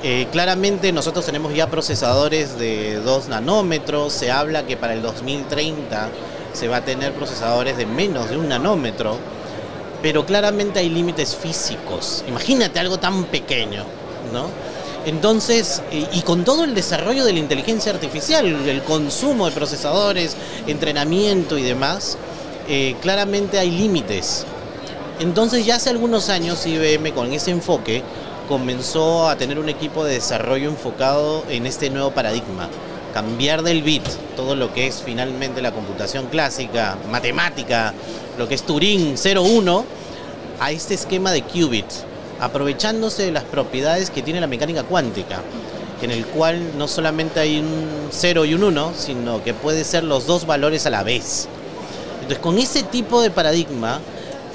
Eh, 0.03 0.27
claramente 0.33 0.91
nosotros 0.91 1.25
tenemos 1.25 1.55
ya 1.55 1.69
procesadores 1.69 2.59
de 2.59 2.97
2 2.97 3.29
nanómetros, 3.29 4.13
se 4.13 4.33
habla 4.33 4.67
que 4.67 4.77
para 4.77 4.95
el 4.95 5.03
2030 5.03 6.09
se 6.53 6.67
va 6.67 6.79
a 6.79 6.85
tener 6.85 7.13
procesadores 7.13 7.77
de 7.77 7.87
menos 7.87 8.29
de 8.29 8.37
un 8.37 8.49
nanómetro 8.49 9.17
pero 10.03 10.27
claramente 10.27 10.81
hay 10.81 10.91
límites 10.91 11.37
físicos. 11.37 12.25
Imagínate 12.29 12.81
algo 12.81 12.99
tan 12.99 13.25
pequeño, 13.25 13.85
¿no? 14.33 14.49
Entonces, 15.07 15.83
y 15.91 16.21
con 16.23 16.45
todo 16.45 16.65
el 16.65 16.75
desarrollo 16.75 17.25
de 17.25 17.33
la 17.33 17.39
inteligencia 17.41 17.93
artificial, 17.93 18.47
el 18.47 18.83
consumo 18.83 19.47
de 19.47 19.53
procesadores, 19.53 20.37
entrenamiento 20.67 21.59
y 21.59 21.63
demás, 21.63 22.19
eh, 22.69 22.95
claramente 23.01 23.59
hay 23.59 23.71
límites. 23.71 24.47
Entonces 25.19 25.67
ya 25.67 25.77
hace 25.77 25.91
algunos 25.91 26.29
años 26.29 26.65
IBM 26.67 27.13
con 27.13 27.33
ese 27.33 27.51
enfoque 27.51 28.03
comenzó 28.49 29.29
a 29.29 29.37
tener 29.37 29.59
un 29.59 29.69
equipo 29.69 30.05
de 30.05 30.15
desarrollo 30.15 30.69
enfocado 30.69 31.45
en 31.49 31.67
este 31.67 31.91
nuevo 31.91 32.13
paradigma. 32.13 32.69
Cambiar 33.13 33.63
del 33.63 33.83
bit 33.83 34.05
todo 34.37 34.57
lo 34.57 34.73
que 34.73 34.87
es 34.87 35.03
finalmente 35.05 35.61
la 35.61 35.73
computación 35.73 36.27
clásica, 36.27 36.97
matemática, 37.11 37.93
lo 38.39 38.49
que 38.49 38.55
es 38.55 38.63
Turing 38.63 39.17
01, 39.17 39.85
a 40.61 40.71
este 40.71 40.95
esquema 40.95 41.33
de 41.33 41.43
qubit, 41.43 41.87
aprovechándose 42.41 43.25
de 43.25 43.33
las 43.33 43.45
propiedades 43.45 44.11
que 44.11 44.23
tiene 44.23 44.41
la 44.41 44.47
mecánica 44.47 44.85
cuántica, 44.85 45.41
en 46.01 46.11
el 46.11 46.25
cual 46.27 46.79
no 46.79 46.89
solamente 46.89 47.41
hay 47.41 47.59
un 47.59 48.09
0 48.11 48.45
y 48.47 48.55
un 48.55 48.65
1, 48.65 48.93
sino 48.97 49.43
que 49.43 49.55
puede 49.55 49.85
ser 49.85 50.05
los 50.05 50.27
dos 50.27 50.47
valores 50.47 50.87
a 50.87 50.91
la 50.91 51.03
vez. 51.03 51.49
Entonces, 52.15 52.39
con 52.39 52.59
ese 52.59 52.83
tipo 52.83 53.21
de 53.23 53.31
paradigma, 53.31 54.01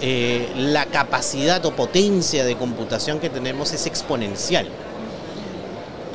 eh, 0.02 0.50
la 0.56 0.86
capacidad 0.86 1.66
o 1.66 1.76
potencia 1.76 2.46
de 2.46 2.56
computación 2.56 3.20
que 3.20 3.30
tenemos 3.30 3.74
es 3.74 3.86
exponencial. 3.86 4.68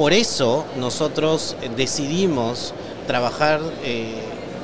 Por 0.02 0.12
eso 0.12 0.64
nosotros 0.78 1.54
decidimos 1.76 2.74
trabajar 3.06 3.60
eh, 3.84 4.16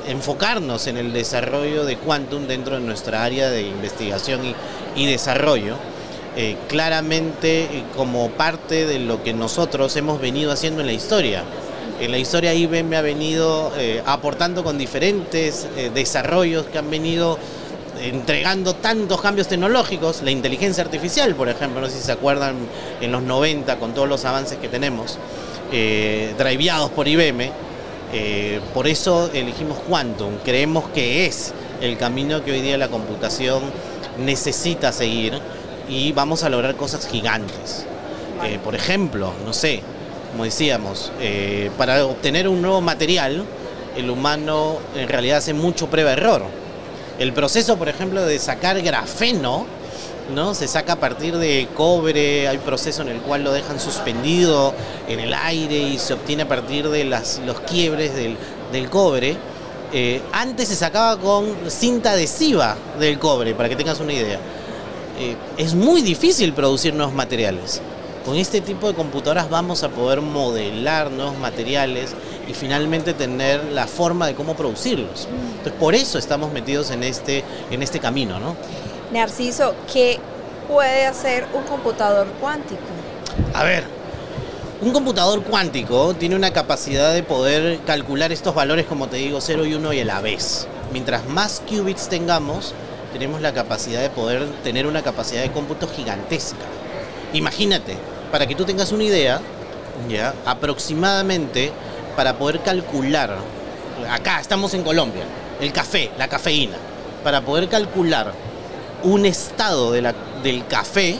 enfocarnos 0.09 0.85
en 0.87 0.97
el 0.97 1.13
desarrollo 1.13 1.85
de 1.85 1.95
Quantum 1.95 2.45
dentro 2.45 2.75
de 2.75 2.81
nuestra 2.81 3.23
área 3.23 3.49
de 3.49 3.61
investigación 3.61 4.41
y, 4.97 5.05
desarrollo, 5.05 5.77
eh, 6.35 6.57
claramente 6.67 7.61
eh, 7.61 7.83
como 7.95 8.31
parte 8.31 8.85
de 8.85 8.99
lo 8.99 9.23
que 9.23 9.31
nosotros 9.31 9.95
hemos 9.95 10.19
venido 10.19 10.51
haciendo 10.51 10.81
en 10.81 10.87
la 10.87 10.93
historia. 10.93 11.45
En 12.01 12.11
la 12.11 12.17
historia 12.17 12.53
IBM 12.53 12.93
ha 12.95 13.01
venido 13.01 13.71
aportando 14.05 14.65
con 14.65 14.77
diferentes 14.77 15.67
desarrollos 15.93 16.65
que 16.65 16.79
han 16.79 16.89
venido 16.89 17.39
entregando 18.01 18.75
tantos 18.75 19.21
cambios 19.21 19.47
tecnológicos, 19.47 20.21
la 20.21 20.31
inteligencia 20.31 20.83
artificial, 20.83 21.35
por 21.35 21.49
ejemplo, 21.49 21.81
no 21.81 21.87
sé 21.87 21.97
si 21.97 22.03
se 22.03 22.11
acuerdan 22.11 22.55
en 23.01 23.11
los 23.11 23.21
90 23.23 23.77
con 23.77 23.93
todos 23.93 24.07
los 24.07 24.25
avances 24.25 24.57
que 24.57 24.69
tenemos, 24.69 25.17
driveados 26.37 26.89
por 26.91 27.07
IBM, 27.07 27.51
eh, 28.11 28.59
por 28.73 28.87
eso 28.87 29.29
elegimos 29.33 29.77
Quantum. 29.79 30.37
Creemos 30.43 30.89
que 30.89 31.25
es 31.25 31.53
el 31.81 31.97
camino 31.97 32.43
que 32.43 32.51
hoy 32.51 32.61
día 32.61 32.77
la 32.77 32.87
computación 32.87 33.61
necesita 34.17 34.91
seguir 34.91 35.39
y 35.87 36.11
vamos 36.11 36.43
a 36.43 36.49
lograr 36.49 36.75
cosas 36.75 37.07
gigantes. 37.07 37.85
Eh, 38.43 38.59
por 38.63 38.73
ejemplo, 38.73 39.33
no 39.45 39.53
sé, 39.53 39.81
como 40.31 40.45
decíamos, 40.45 41.11
eh, 41.19 41.69
para 41.77 42.05
obtener 42.05 42.47
un 42.47 42.61
nuevo 42.61 42.81
material, 42.81 43.43
el 43.95 44.09
humano 44.09 44.77
en 44.95 45.07
realidad 45.07 45.37
hace 45.37 45.53
mucho 45.53 45.87
prueba-error. 45.87 46.43
El 47.19 47.33
proceso, 47.33 47.77
por 47.77 47.89
ejemplo, 47.89 48.25
de 48.25 48.39
sacar 48.39 48.81
grafeno, 48.81 49.65
¿no? 50.33 50.55
Se 50.55 50.69
saca 50.69 50.93
a 50.93 50.95
partir 50.95 51.37
de 51.37 51.67
cobre, 51.75 52.47
hay 52.47 52.57
proceso 52.59 53.01
en 53.01 53.09
el 53.09 53.17
cual 53.19 53.43
lo 53.43 53.51
dejan 53.51 53.77
suspendido 53.77 54.73
en 55.09 55.19
el 55.19 55.33
aire 55.33 55.77
y 55.77 55.99
se 55.99 56.13
obtiene 56.13 56.43
a 56.43 56.47
partir 56.47 56.87
de 56.87 57.03
las, 57.03 57.41
los 57.45 57.59
quiebres 57.59 58.13
del, 58.15 58.89
cobre. 58.89 59.35
Eh, 59.91 60.21
antes 60.31 60.69
se 60.69 60.75
sacaba 60.77 61.19
con 61.19 61.57
cinta 61.67 62.11
adhesiva 62.11 62.77
del 62.99 63.19
cobre, 63.19 63.53
para 63.53 63.67
que 63.67 63.75
tengas 63.75 63.99
una 63.99 64.13
idea. 64.13 64.39
eh, 65.19 65.35
es 65.57 65.73
muy 65.73 66.01
difícil 66.01 66.53
producir 66.53 66.93
nuevos 66.93 67.13
materiales. 67.13 67.81
Con 68.23 68.37
este 68.37 68.61
tipo 68.61 68.87
de 68.87 68.93
computadoras 68.93 69.49
vamos 69.49 69.83
a 69.83 69.89
poder 69.89 70.21
modelar 70.21 71.11
nuevos 71.11 71.37
materiales 71.37 72.11
y 72.49 72.53
finalmente 72.53 73.13
tener 73.13 73.63
la 73.65 73.85
forma 73.85 74.25
de 74.25 74.33
cómo 74.33 74.55
producirlos. 74.55 75.27
Entonces, 75.57 75.73
por 75.79 75.93
eso 75.93 76.17
estamos 76.17 76.51
metidos 76.51 76.89
en 76.89 77.03
este, 77.03 77.43
en 77.69 77.83
este 77.83 77.99
camino, 77.99 78.39
¿no? 78.39 78.55
Narciso, 79.13 79.75
¿qué 79.93 80.19
puede 80.67 81.05
hacer 81.05 81.45
un 81.53 81.63
computador 81.63 82.27
cuántico? 82.41 82.81
A 83.53 83.63
ver, 83.63 83.83
un 84.81 84.91
computador 84.91 85.43
cuántico 85.43 86.15
tiene 86.15 86.35
una 86.35 86.51
capacidad 86.51 87.13
de 87.13 87.21
poder 87.21 87.81
calcular 87.85 88.31
estos 88.31 88.55
valores, 88.55 88.87
como 88.87 89.07
te 89.07 89.17
digo, 89.17 89.41
0 89.41 89.65
y 89.65 89.75
1 89.75 89.93
y 89.93 89.99
a 89.99 90.05
la 90.05 90.19
vez. 90.19 90.67
Mientras 90.91 91.27
más 91.27 91.61
qubits 91.69 92.09
tengamos, 92.09 92.73
tenemos 93.13 93.41
la 93.41 93.53
capacidad 93.53 94.01
de 94.01 94.09
poder 94.09 94.47
tener 94.63 94.87
una 94.87 95.03
capacidad 95.03 95.43
de 95.43 95.51
cómputo 95.51 95.87
gigantesca. 95.87 96.65
Imagínate, 97.33 97.95
para 98.31 98.47
que 98.47 98.55
tú 98.55 98.65
tengas 98.65 98.91
una 98.91 99.03
idea, 99.03 99.39
ya, 100.07 100.33
aproximadamente 100.45 101.71
para 102.15 102.37
poder 102.37 102.61
calcular, 102.61 103.35
acá 104.09 104.39
estamos 104.39 104.73
en 104.73 104.83
Colombia, 104.83 105.23
el 105.59 105.71
café, 105.71 106.11
la 106.17 106.27
cafeína, 106.27 106.77
para 107.23 107.41
poder 107.41 107.67
calcular 107.67 108.33
un 109.03 109.25
estado 109.25 109.91
de 109.91 110.01
la, 110.01 110.13
del 110.43 110.65
café, 110.67 111.17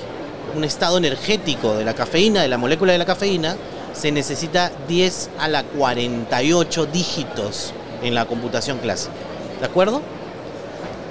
un 0.56 0.64
estado 0.64 0.98
energético 0.98 1.76
de 1.76 1.86
la 1.86 1.94
cafeína, 1.94 2.42
de 2.42 2.48
la 2.48 2.58
molécula 2.58 2.92
de 2.92 2.98
la 2.98 3.06
cafeína, 3.06 3.56
se 3.94 4.12
necesita 4.12 4.72
10 4.88 5.30
a 5.40 5.48
la 5.48 5.64
48 5.64 6.86
dígitos 6.88 7.74
en 8.04 8.16
la 8.16 8.26
computación 8.26 8.78
clásica. 8.78 9.14
¿De 9.60 9.66
acuerdo? 9.66 10.02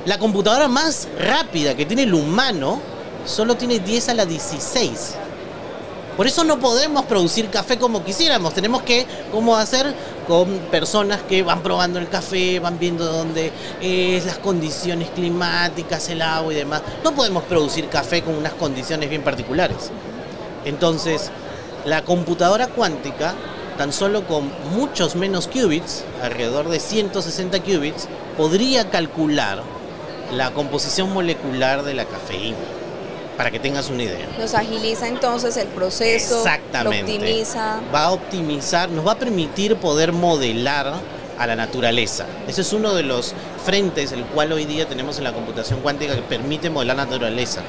La 0.06 0.18
computadora 0.18 0.68
más 0.68 1.08
rápida 1.18 1.74
que 1.74 1.84
tiene 1.84 2.04
el 2.04 2.14
humano 2.14 2.80
solo 3.26 3.56
tiene 3.56 3.78
10 3.78 4.08
a 4.08 4.14
la 4.14 4.24
16. 4.24 5.14
Por 6.18 6.26
eso 6.26 6.42
no 6.42 6.58
podemos 6.58 7.04
producir 7.04 7.48
café 7.48 7.78
como 7.78 8.02
quisiéramos. 8.02 8.52
Tenemos 8.52 8.82
que, 8.82 9.06
¿cómo 9.30 9.56
hacer? 9.56 9.94
Con 10.26 10.48
personas 10.68 11.22
que 11.22 11.44
van 11.44 11.62
probando 11.62 12.00
el 12.00 12.08
café, 12.08 12.58
van 12.58 12.76
viendo 12.76 13.04
dónde 13.06 13.52
es, 13.80 14.26
las 14.26 14.38
condiciones 14.38 15.10
climáticas, 15.10 16.08
el 16.08 16.22
agua 16.22 16.52
y 16.52 16.56
demás. 16.56 16.82
No 17.04 17.14
podemos 17.14 17.44
producir 17.44 17.88
café 17.88 18.22
con 18.22 18.34
unas 18.34 18.52
condiciones 18.54 19.08
bien 19.08 19.22
particulares. 19.22 19.92
Entonces, 20.64 21.30
la 21.84 22.02
computadora 22.02 22.66
cuántica, 22.66 23.36
tan 23.76 23.92
solo 23.92 24.26
con 24.26 24.50
muchos 24.74 25.14
menos 25.14 25.46
qubits, 25.46 26.02
alrededor 26.20 26.68
de 26.68 26.80
160 26.80 27.60
qubits, 27.60 28.08
podría 28.36 28.90
calcular 28.90 29.62
la 30.34 30.50
composición 30.50 31.12
molecular 31.12 31.84
de 31.84 31.94
la 31.94 32.06
cafeína 32.06 32.77
para 33.38 33.52
que 33.52 33.60
tengas 33.60 33.88
una 33.88 34.02
idea. 34.02 34.26
Nos 34.36 34.52
agiliza 34.52 35.06
entonces 35.06 35.56
el 35.56 35.68
proceso, 35.68 36.38
Exactamente. 36.38 37.12
lo 37.12 37.18
optimiza. 37.18 37.80
Va 37.94 38.04
a 38.06 38.10
optimizar, 38.10 38.90
nos 38.90 39.06
va 39.06 39.12
a 39.12 39.18
permitir 39.18 39.76
poder 39.76 40.12
modelar 40.12 40.92
a 41.38 41.46
la 41.46 41.54
naturaleza. 41.54 42.26
Ese 42.48 42.62
es 42.62 42.72
uno 42.72 42.94
de 42.94 43.04
los 43.04 43.34
frentes 43.64 44.10
el 44.10 44.24
cual 44.24 44.50
hoy 44.52 44.64
día 44.64 44.88
tenemos 44.88 45.18
en 45.18 45.24
la 45.24 45.32
computación 45.32 45.78
cuántica 45.82 46.16
que 46.16 46.22
permite 46.22 46.68
modelar 46.68 46.96
la 46.96 47.04
naturaleza. 47.04 47.60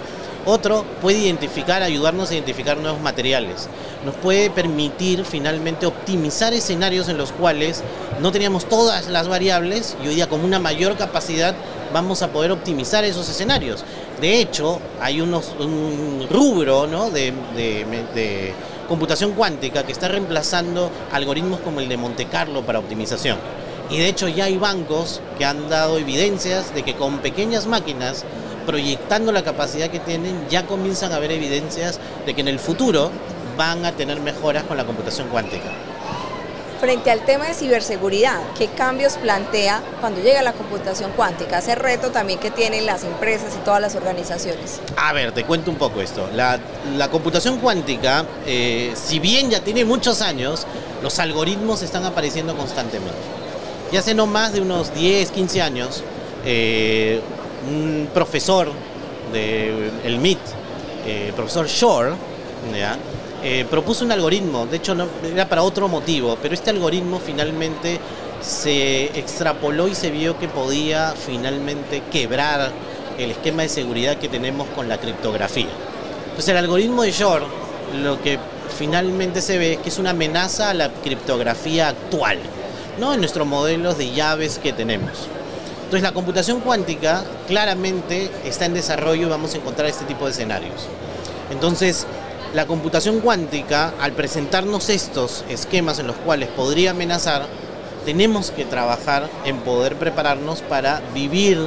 Otro 0.44 0.86
puede 1.04 1.20
identificar, 1.20 1.84
ayudarnos 1.84 2.32
a 2.32 2.34
identificar 2.34 2.78
nuevos 2.78 3.00
materiales. 3.00 3.70
Nos 4.04 4.16
puede 4.16 4.50
permitir 4.50 5.24
finalmente 5.24 5.86
optimizar 5.86 6.52
escenarios 6.52 7.10
en 7.10 7.18
los 7.20 7.32
cuales 7.32 7.84
no 8.20 8.32
teníamos 8.32 8.68
todas 8.68 9.08
las 9.08 9.28
variables 9.28 9.96
y 10.04 10.08
hoy 10.08 10.16
día 10.16 10.28
con 10.28 10.44
una 10.44 10.58
mayor 10.58 10.98
capacidad 10.98 11.54
vamos 11.94 12.22
a 12.22 12.30
poder 12.30 12.52
optimizar 12.52 13.04
esos 13.04 13.30
escenarios. 13.30 13.84
De 14.20 14.40
hecho, 14.42 14.80
hay 15.02 15.22
unos, 15.22 15.54
un 15.60 16.28
rubro 16.30 16.88
de 16.88 18.54
computación 18.88 19.34
cuántica 19.34 19.84
que 19.84 19.92
está 19.92 20.08
reemplazando 20.08 20.90
algoritmos 21.12 21.60
como 21.60 21.80
el 21.80 21.88
de 21.88 21.98
Monte 21.98 22.26
Carlo 22.26 22.64
para 22.64 22.80
optimización. 22.80 23.38
Y 23.90 23.98
de 23.98 24.08
hecho 24.08 24.28
ya 24.28 24.46
hay 24.46 24.58
bancos 24.58 25.22
que 25.38 25.46
han 25.46 25.70
dado 25.70 25.98
evidencias 25.98 26.74
de 26.76 26.84
que 26.84 26.96
con 26.96 27.20
pequeñas 27.20 27.66
máquinas, 27.66 28.24
proyectando 28.66 29.32
la 29.32 29.44
capacidad 29.44 29.90
que 29.90 30.00
tienen, 30.00 30.48
ya 30.50 30.66
comienzan 30.66 31.12
a 31.12 31.16
haber 31.16 31.32
evidencias 31.32 32.00
de 32.26 32.34
que 32.34 32.42
en 32.42 32.48
el 32.48 32.60
futuro 32.60 33.12
van 33.58 33.86
a 33.86 33.92
tener 33.94 34.20
mejoras 34.20 34.64
con 34.64 34.78
la 34.78 34.86
computación 34.86 35.28
cuántica. 35.30 35.72
Frente 36.80 37.12
al 37.12 37.26
tema 37.26 37.46
de 37.46 37.54
ciberseguridad, 37.54 38.40
¿qué 38.58 38.68
cambios 38.68 39.18
plantea 39.18 39.84
cuando 40.00 40.22
llega 40.22 40.42
la 40.42 40.54
computación 40.54 41.12
cuántica? 41.12 41.60
Ese 41.60 41.76
reto 41.76 42.12
también 42.12 42.40
que 42.40 42.52
tienen 42.52 42.86
las 42.86 43.04
empresas 43.04 43.54
y 43.54 43.66
todas 43.66 43.82
las 43.82 43.96
organizaciones. 43.96 44.80
A 44.96 45.12
ver, 45.12 45.34
te 45.34 45.44
cuento 45.44 45.72
un 45.72 45.78
poco 45.78 46.00
esto. 46.00 46.30
La, 46.34 46.58
computación 47.12 47.60
cuántica, 47.60 48.24
eh, 48.46 48.94
si 48.96 49.20
bien 49.20 49.50
ya 49.50 49.60
tiene 49.62 49.84
muchos 49.84 50.22
años, 50.22 50.66
los 51.04 51.20
algoritmos 51.20 51.82
están 51.82 52.06
apareciendo 52.06 52.56
constantemente. 52.56 53.20
Y 53.92 53.98
hace 53.98 54.14
no 54.14 54.26
más 54.26 54.54
de 54.54 54.62
unos 54.62 54.94
10, 54.94 55.32
15 55.32 55.62
años, 55.62 56.02
eh, 56.46 57.20
un 57.70 58.08
profesor 58.14 58.72
del 59.34 59.92
de 60.02 60.18
MIT, 60.18 60.40
eh, 61.06 61.34
profesor 61.36 61.68
Shore, 61.68 62.14
¿ya? 62.74 62.98
Eh, 63.42 63.66
propuso 63.70 64.04
un 64.04 64.12
algoritmo, 64.12 64.66
de 64.66 64.78
hecho 64.78 64.96
no, 64.96 65.08
era 65.24 65.48
para 65.48 65.64
otro 65.64 65.88
motivo, 65.88 66.38
pero 66.42 66.54
este 66.54 66.72
algoritmo 66.72 67.20
finalmente 67.20 68.00
se 68.42 69.06
extrapoló 69.18 69.88
y 69.88 69.96
se 69.96 70.12
vio 70.12 70.38
que 70.38 70.50
podía 70.50 71.14
finalmente 71.14 72.04
quebrar 72.12 72.72
el 73.18 73.32
esquema 73.32 73.62
de 73.64 73.70
seguridad 73.70 74.18
que 74.18 74.28
tenemos 74.28 74.68
con 74.76 74.90
la 74.90 74.98
criptografía. 74.98 75.70
Entonces 76.26 76.50
el 76.50 76.58
algoritmo 76.58 77.04
de 77.04 77.12
Shor 77.12 77.44
lo 78.02 78.22
que 78.22 78.40
finalmente 78.78 79.42
se 79.42 79.58
ve 79.58 79.74
es 79.74 79.80
que 79.80 79.90
es 79.90 80.00
una 80.00 80.12
amenaza 80.12 80.70
a 80.70 80.74
la 80.74 80.90
criptografía 80.90 81.90
actual, 81.90 82.40
¿no? 83.00 83.14
en 83.14 83.22
nuestros 83.22 83.48
modelos 83.48 83.98
de 83.98 84.12
llaves 84.12 84.60
que 84.60 84.74
tenemos. 84.74 85.28
Entonces 85.86 86.04
la 86.04 86.12
computación 86.12 86.60
cuántica 86.60 87.24
claramente 87.48 88.30
está 88.46 88.66
en 88.66 88.74
desarrollo 88.74 89.28
y 89.28 89.30
vamos 89.30 89.54
a 89.54 89.58
encontrar 89.58 89.88
este 89.88 90.06
tipo 90.06 90.26
de 90.26 90.32
escenarios. 90.32 90.88
Entonces, 91.52 92.06
la 92.54 92.66
computación 92.66 93.20
cuántica, 93.20 93.94
al 94.02 94.14
presentarnos 94.14 94.90
estos 94.90 95.46
esquemas 95.50 96.00
en 96.00 96.08
los 96.08 96.16
cuales 96.16 96.50
podría 96.50 96.92
amenazar, 96.92 97.46
tenemos 98.06 98.50
que 98.50 98.66
trabajar 98.66 99.30
en 99.46 99.58
poder 99.58 99.96
prepararnos 99.96 100.62
para 100.62 101.02
vivir 101.14 101.60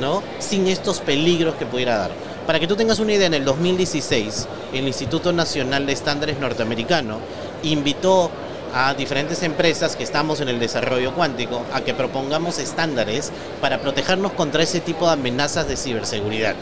¿no? 0.00 0.22
sin 0.38 0.68
estos 0.68 1.00
peligros 1.00 1.56
que 1.56 1.66
pudiera 1.66 1.98
dar. 1.98 2.10
Para 2.46 2.58
que 2.58 2.66
tú 2.66 2.76
tengas 2.76 2.98
una 2.98 3.12
idea, 3.12 3.26
en 3.26 3.34
el 3.34 3.44
2016, 3.44 4.48
el 4.72 4.86
Instituto 4.86 5.32
Nacional 5.32 5.84
de 5.84 5.92
Estándares 5.92 6.38
Norteamericano 6.38 7.18
invitó 7.62 8.30
a 8.74 8.94
diferentes 8.94 9.42
empresas 9.42 9.96
que 9.96 10.02
estamos 10.02 10.40
en 10.40 10.48
el 10.48 10.58
desarrollo 10.58 11.12
cuántico 11.14 11.62
a 11.74 11.82
que 11.82 11.92
propongamos 11.92 12.58
estándares 12.58 13.30
para 13.60 13.80
protegernos 13.80 14.32
contra 14.32 14.62
ese 14.62 14.80
tipo 14.80 15.06
de 15.06 15.12
amenazas 15.12 15.68
de 15.68 15.76
ciberseguridad. 15.76 16.56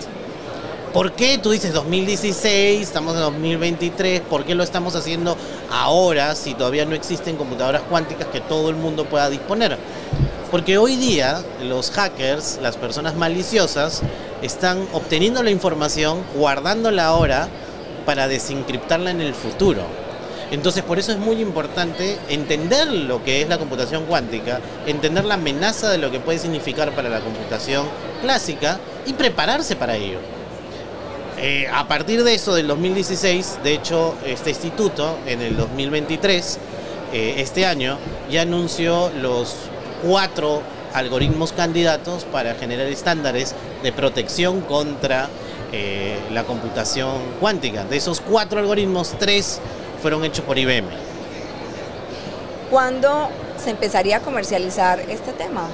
¿Por 0.93 1.13
qué 1.13 1.39
tú 1.39 1.53
dices 1.53 1.73
2016, 1.73 2.83
estamos 2.83 3.15
en 3.15 3.21
2023? 3.21 4.23
¿Por 4.23 4.45
qué 4.45 4.57
lo 4.57 4.65
estamos 4.65 4.97
haciendo 4.97 5.37
ahora 5.71 6.35
si 6.35 6.55
todavía 6.55 6.85
no 6.85 6.97
existen 6.97 7.37
computadoras 7.37 7.83
cuánticas 7.83 8.27
que 8.27 8.41
todo 8.41 8.71
el 8.71 8.75
mundo 8.75 9.05
pueda 9.05 9.31
disponer? 9.31 9.79
Porque 10.51 10.79
hoy 10.79 10.97
día 10.97 11.45
los 11.63 11.93
hackers, 11.93 12.59
las 12.61 12.77
personas 12.77 13.15
maliciosas, 13.15 14.03
están 14.43 14.85
obteniendo 14.93 15.45
la 15.45 15.53
información, 15.53 16.25
guardándola 16.35 17.07
ahora 17.07 17.49
para 18.05 18.27
desencriptarla 18.27 19.13
en 19.13 19.21
el 19.21 19.35
futuro. 19.35 19.83
Entonces 20.51 20.83
por 20.83 20.99
eso 20.99 21.13
es 21.13 21.19
muy 21.19 21.37
importante 21.41 22.19
entender 22.29 22.89
lo 22.89 23.23
que 23.23 23.43
es 23.43 23.49
la 23.49 23.59
computación 23.59 24.07
cuántica, 24.07 24.59
entender 24.89 25.25
la 25.25 25.35
amenaza 25.35 25.89
de 25.89 25.99
lo 25.99 26.11
que 26.11 26.19
puede 26.19 26.41
significar 26.41 26.91
para 26.97 27.09
la 27.09 27.21
computación 27.21 27.87
clásica 28.23 28.81
y 29.07 29.13
prepararse 29.13 29.77
para 29.77 29.95
ello. 29.95 30.19
Eh, 31.43 31.67
a 31.73 31.89
partir 31.89 32.23
de 32.23 32.35
eso, 32.35 32.55
del 32.55 32.67
2016, 32.67 33.61
de 33.65 33.73
hecho, 33.73 34.15
este 34.27 34.51
instituto 34.51 35.17
en 35.27 35.41
el 35.41 35.57
2023, 35.57 36.59
eh, 37.15 37.35
este 37.39 37.65
año, 37.65 37.97
ya 38.31 38.43
anunció 38.43 39.11
los 39.23 39.57
cuatro 40.05 40.61
algoritmos 40.93 41.53
candidatos 41.53 42.27
para 42.27 42.57
generar 42.57 42.89
estándares 42.89 43.55
de 43.83 43.91
protección 43.91 44.61
contra 44.61 45.31
eh, 45.73 46.19
la 46.31 46.45
computación 46.45 47.17
cuántica. 47.41 47.85
De 47.85 47.97
esos 47.97 48.21
cuatro 48.21 48.61
algoritmos, 48.61 49.15
tres 49.19 49.63
fueron 50.03 50.25
hechos 50.25 50.45
por 50.45 50.59
IBM. 50.59 50.89
¿Cuándo 52.71 53.31
se 53.57 53.71
empezaría 53.71 54.19
a 54.19 54.21
comercializar 54.21 55.01
este 55.09 55.33
tema? 55.33 55.69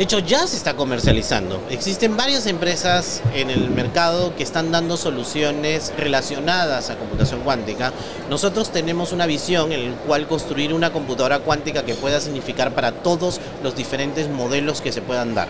De 0.00 0.04
hecho, 0.04 0.20
ya 0.20 0.46
se 0.46 0.56
está 0.56 0.76
comercializando. 0.76 1.62
Existen 1.68 2.16
varias 2.16 2.46
empresas 2.46 3.20
en 3.34 3.50
el 3.50 3.68
mercado 3.68 4.34
que 4.34 4.42
están 4.42 4.72
dando 4.72 4.96
soluciones 4.96 5.92
relacionadas 5.98 6.88
a 6.88 6.96
computación 6.96 7.40
cuántica. 7.40 7.92
Nosotros 8.30 8.72
tenemos 8.72 9.12
una 9.12 9.26
visión 9.26 9.72
en 9.72 9.90
la 9.90 9.96
cual 9.98 10.26
construir 10.26 10.72
una 10.72 10.90
computadora 10.90 11.40
cuántica 11.40 11.84
que 11.84 11.92
pueda 11.92 12.18
significar 12.18 12.74
para 12.74 12.92
todos 12.92 13.42
los 13.62 13.76
diferentes 13.76 14.30
modelos 14.30 14.80
que 14.80 14.90
se 14.90 15.02
puedan 15.02 15.34
dar. 15.34 15.48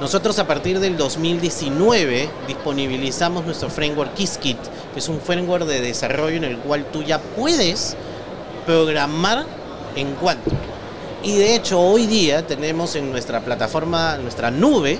Nosotros 0.00 0.40
a 0.40 0.48
partir 0.48 0.80
del 0.80 0.96
2019 0.96 2.30
disponibilizamos 2.48 3.46
nuestro 3.46 3.70
framework 3.70 4.14
Qiskit, 4.14 4.58
que 4.92 4.98
es 4.98 5.08
un 5.08 5.20
framework 5.20 5.66
de 5.66 5.80
desarrollo 5.80 6.38
en 6.38 6.42
el 6.42 6.58
cual 6.58 6.84
tú 6.92 7.04
ya 7.04 7.20
puedes 7.20 7.94
programar 8.66 9.46
en 9.94 10.16
Quantum. 10.16 10.71
Y 11.24 11.36
de 11.36 11.54
hecho 11.54 11.80
hoy 11.80 12.06
día 12.06 12.44
tenemos 12.46 12.96
en 12.96 13.12
nuestra 13.12 13.40
plataforma, 13.40 14.16
nuestra 14.18 14.50
nube, 14.50 14.98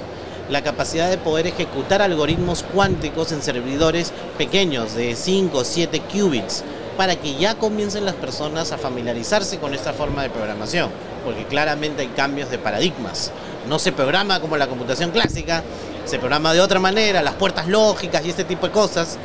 la 0.50 0.62
capacidad 0.62 1.10
de 1.10 1.18
poder 1.18 1.48
ejecutar 1.48 2.00
algoritmos 2.00 2.62
cuánticos 2.62 3.32
en 3.32 3.42
servidores 3.42 4.12
pequeños 4.38 4.94
de 4.94 5.16
5 5.16 5.58
o 5.58 5.64
7 5.64 6.00
qubits 6.12 6.62
para 6.96 7.16
que 7.16 7.34
ya 7.34 7.56
comiencen 7.56 8.04
las 8.04 8.14
personas 8.14 8.70
a 8.70 8.78
familiarizarse 8.78 9.58
con 9.58 9.74
esta 9.74 9.92
forma 9.92 10.22
de 10.22 10.30
programación, 10.30 10.90
porque 11.24 11.44
claramente 11.46 12.02
hay 12.02 12.08
cambios 12.08 12.50
de 12.50 12.58
paradigmas. 12.58 13.32
No 13.68 13.80
se 13.80 13.90
programa 13.90 14.40
como 14.40 14.56
la 14.56 14.68
computación 14.68 15.10
clásica, 15.10 15.64
se 16.04 16.18
programa 16.18 16.52
de 16.52 16.60
otra 16.60 16.78
manera, 16.78 17.22
las 17.22 17.34
puertas 17.34 17.66
lógicas 17.66 18.24
y 18.24 18.30
este 18.30 18.44
tipo 18.44 18.66
de 18.66 18.72
cosas 18.72 19.18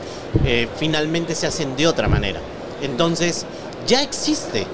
eh, 0.46 0.68
finalmente 0.80 1.36
se 1.36 1.46
hacen 1.46 1.76
de 1.76 1.86
otra 1.86 2.08
manera. 2.08 2.40
Entonces, 2.82 3.46
ya 3.86 4.02
existe. 4.02 4.66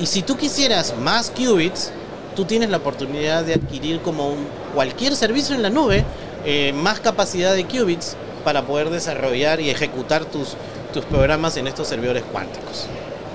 Y 0.00 0.06
si 0.06 0.22
tú 0.22 0.38
quisieras 0.38 0.94
más 0.96 1.30
qubits, 1.30 1.92
tú 2.34 2.46
tienes 2.46 2.70
la 2.70 2.78
oportunidad 2.78 3.44
de 3.44 3.54
adquirir 3.54 4.00
como 4.00 4.30
un, 4.30 4.46
cualquier 4.74 5.14
servicio 5.14 5.54
en 5.54 5.62
la 5.62 5.68
nube 5.68 6.04
eh, 6.46 6.72
más 6.72 7.00
capacidad 7.00 7.54
de 7.54 7.66
qubits 7.66 8.16
para 8.42 8.62
poder 8.62 8.88
desarrollar 8.88 9.60
y 9.60 9.68
ejecutar 9.68 10.24
tus, 10.24 10.56
tus 10.94 11.04
programas 11.04 11.58
en 11.58 11.66
estos 11.66 11.86
servidores 11.86 12.24
cuánticos. 12.32 12.86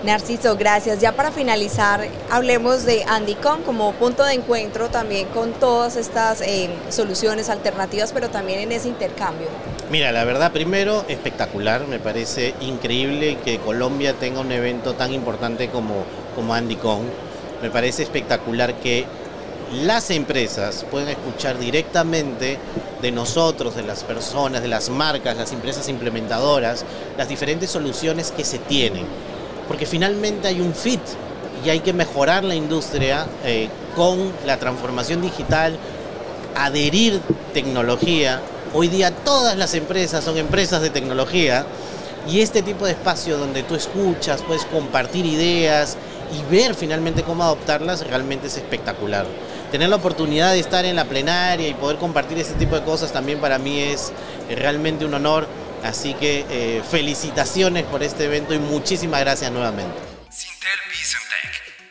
Narciso, 0.04 0.56
gracias. 0.56 0.99
Ya 0.99 1.12
para 1.12 1.32
finalizar, 1.32 2.08
hablemos 2.32 2.86
de 2.86 3.04
Andycom 3.06 3.62
como 3.62 3.93
punto 3.93 4.23
de 4.23 4.34
encuentro 4.34 4.89
también 4.89 5.28
con 5.30 5.54
todas 5.54 5.95
estas 5.95 6.41
eh, 6.41 6.69
soluciones 6.89 7.49
alternativas, 7.49 8.12
pero 8.12 8.30
también 8.30 8.60
en 8.60 8.71
ese 8.71 8.88
intercambio. 8.88 9.47
Mira, 9.89 10.12
la 10.12 10.23
verdad, 10.23 10.51
primero, 10.51 11.06
espectacular. 11.08 11.88
Me 11.88 11.99
parece 11.99 12.56
increíble 12.62 13.38
que 13.45 13.60
Colombia 13.60 14.13
tenga 14.13 14.41
un 14.41 14.51
evento 14.51 14.93
tan 14.93 15.13
importante 15.13 15.69
como, 15.69 16.06
como 16.35 16.53
Andycom. 16.53 17.01
Me 17.61 17.71
parece 17.71 18.03
espectacular 18.03 18.75
que 18.75 19.05
las 19.83 20.11
empresas 20.11 20.85
puedan 20.91 21.09
escuchar 21.09 21.57
directamente 21.57 22.59
de 23.01 23.11
nosotros, 23.11 23.75
de 23.75 23.83
las 23.83 24.03
personas, 24.03 24.61
de 24.61 24.67
las 24.67 24.89
marcas, 24.89 25.37
las 25.37 25.51
empresas 25.53 25.89
implementadoras, 25.89 26.85
las 27.17 27.27
diferentes 27.27 27.69
soluciones 27.71 28.31
que 28.31 28.43
se 28.43 28.59
tienen 28.59 29.05
porque 29.67 29.85
finalmente 29.85 30.47
hay 30.47 30.61
un 30.61 30.73
fit 30.73 31.01
y 31.63 31.69
hay 31.69 31.79
que 31.79 31.93
mejorar 31.93 32.43
la 32.43 32.55
industria 32.55 33.25
eh, 33.43 33.69
con 33.95 34.31
la 34.45 34.57
transformación 34.57 35.21
digital, 35.21 35.77
adherir 36.55 37.19
tecnología. 37.53 38.41
Hoy 38.73 38.87
día 38.87 39.11
todas 39.11 39.57
las 39.57 39.73
empresas 39.73 40.23
son 40.23 40.37
empresas 40.37 40.81
de 40.81 40.89
tecnología 40.89 41.65
y 42.27 42.41
este 42.41 42.61
tipo 42.61 42.85
de 42.85 42.91
espacio 42.91 43.37
donde 43.37 43.63
tú 43.63 43.75
escuchas, 43.75 44.41
puedes 44.41 44.65
compartir 44.65 45.25
ideas 45.25 45.97
y 46.33 46.51
ver 46.51 46.75
finalmente 46.75 47.23
cómo 47.23 47.43
adoptarlas 47.43 48.05
realmente 48.07 48.47
es 48.47 48.57
espectacular. 48.57 49.25
Tener 49.71 49.89
la 49.89 49.97
oportunidad 49.97 50.53
de 50.53 50.59
estar 50.59 50.85
en 50.85 50.95
la 50.95 51.05
plenaria 51.05 51.67
y 51.67 51.73
poder 51.73 51.97
compartir 51.97 52.38
este 52.38 52.53
tipo 52.53 52.75
de 52.75 52.83
cosas 52.83 53.11
también 53.11 53.39
para 53.39 53.57
mí 53.57 53.79
es 53.79 54.11
realmente 54.49 55.05
un 55.05 55.13
honor 55.13 55.47
Así 55.85 56.15
que 56.15 56.45
eh, 56.49 56.81
felicitaciones 56.89 57.83
por 57.83 58.01
este 58.01 58.25
evento 58.25 58.55
y 58.55 58.59
muchísimas 58.59 59.19
gracias 59.19 59.51
nuevamente. 59.51 60.14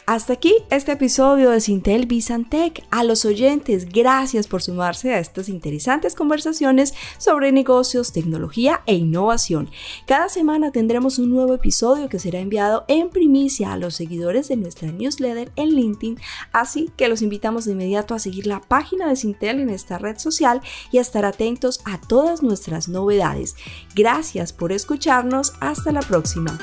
Hasta 0.06 0.34
aquí 0.34 0.54
este 0.68 0.92
episodio 0.92 1.48
de 1.48 1.62
Sintel 1.62 2.04
Bizantec. 2.04 2.84
A 2.90 3.04
los 3.04 3.24
oyentes, 3.24 3.88
gracias 3.88 4.46
por 4.46 4.62
sumarse 4.62 5.14
a 5.14 5.18
estas 5.18 5.48
interesantes 5.48 6.14
conversaciones 6.14 6.92
sobre 7.16 7.52
negocios, 7.52 8.12
tecnología 8.12 8.82
e 8.84 8.96
innovación. 8.96 9.70
Cada 10.06 10.28
semana 10.28 10.72
tendremos 10.72 11.18
un 11.18 11.30
nuevo 11.30 11.54
episodio 11.54 12.10
que 12.10 12.18
será 12.18 12.40
enviado 12.40 12.84
en 12.86 13.08
primicia 13.08 13.72
a 13.72 13.78
los 13.78 13.94
seguidores 13.94 14.48
de 14.48 14.56
nuestra 14.56 14.92
newsletter 14.92 15.50
en 15.56 15.70
LinkedIn, 15.70 16.18
así 16.52 16.90
que 16.98 17.08
los 17.08 17.22
invitamos 17.22 17.64
de 17.64 17.72
inmediato 17.72 18.14
a 18.14 18.18
seguir 18.18 18.46
la 18.46 18.60
página 18.60 19.08
de 19.08 19.16
Sintel 19.16 19.58
en 19.58 19.70
esta 19.70 19.96
red 19.96 20.18
social 20.18 20.60
y 20.92 20.98
a 20.98 21.00
estar 21.00 21.24
atentos 21.24 21.80
a 21.86 21.98
todas 21.98 22.42
nuestras 22.42 22.90
novedades. 22.90 23.56
Gracias 23.94 24.52
por 24.52 24.70
escucharnos. 24.70 25.54
Hasta 25.60 25.92
la 25.92 26.00
próxima. 26.00 26.58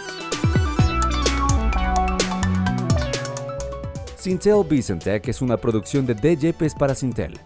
Sintel 4.21 4.63
Vicentec 4.69 5.29
es 5.29 5.41
una 5.41 5.57
producción 5.57 6.05
de 6.05 6.13
DJPs 6.13 6.75
para 6.75 6.93
Sintel. 6.93 7.39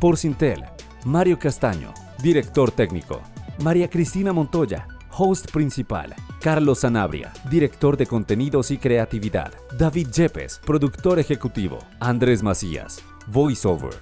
Por 0.00 0.16
Sintel, 0.16 0.64
Mario 1.04 1.38
Castaño, 1.38 1.92
director 2.22 2.70
técnico. 2.70 3.20
María 3.58 3.90
Cristina 3.90 4.32
Montoya, 4.32 4.88
host 5.10 5.50
principal. 5.52 6.14
Carlos 6.40 6.78
Sanabria, 6.78 7.30
director 7.50 7.98
de 7.98 8.06
contenidos 8.06 8.70
y 8.70 8.78
creatividad. 8.78 9.52
David 9.78 10.08
Yepes, 10.12 10.62
productor 10.64 11.18
ejecutivo. 11.18 11.78
Andrés 12.00 12.42
Macías, 12.42 13.02
voiceover. 13.26 13.92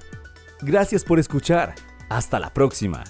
Gracias 0.61 1.02
por 1.02 1.18
escuchar. 1.18 1.74
Hasta 2.08 2.38
la 2.38 2.54
próxima. 2.54 3.02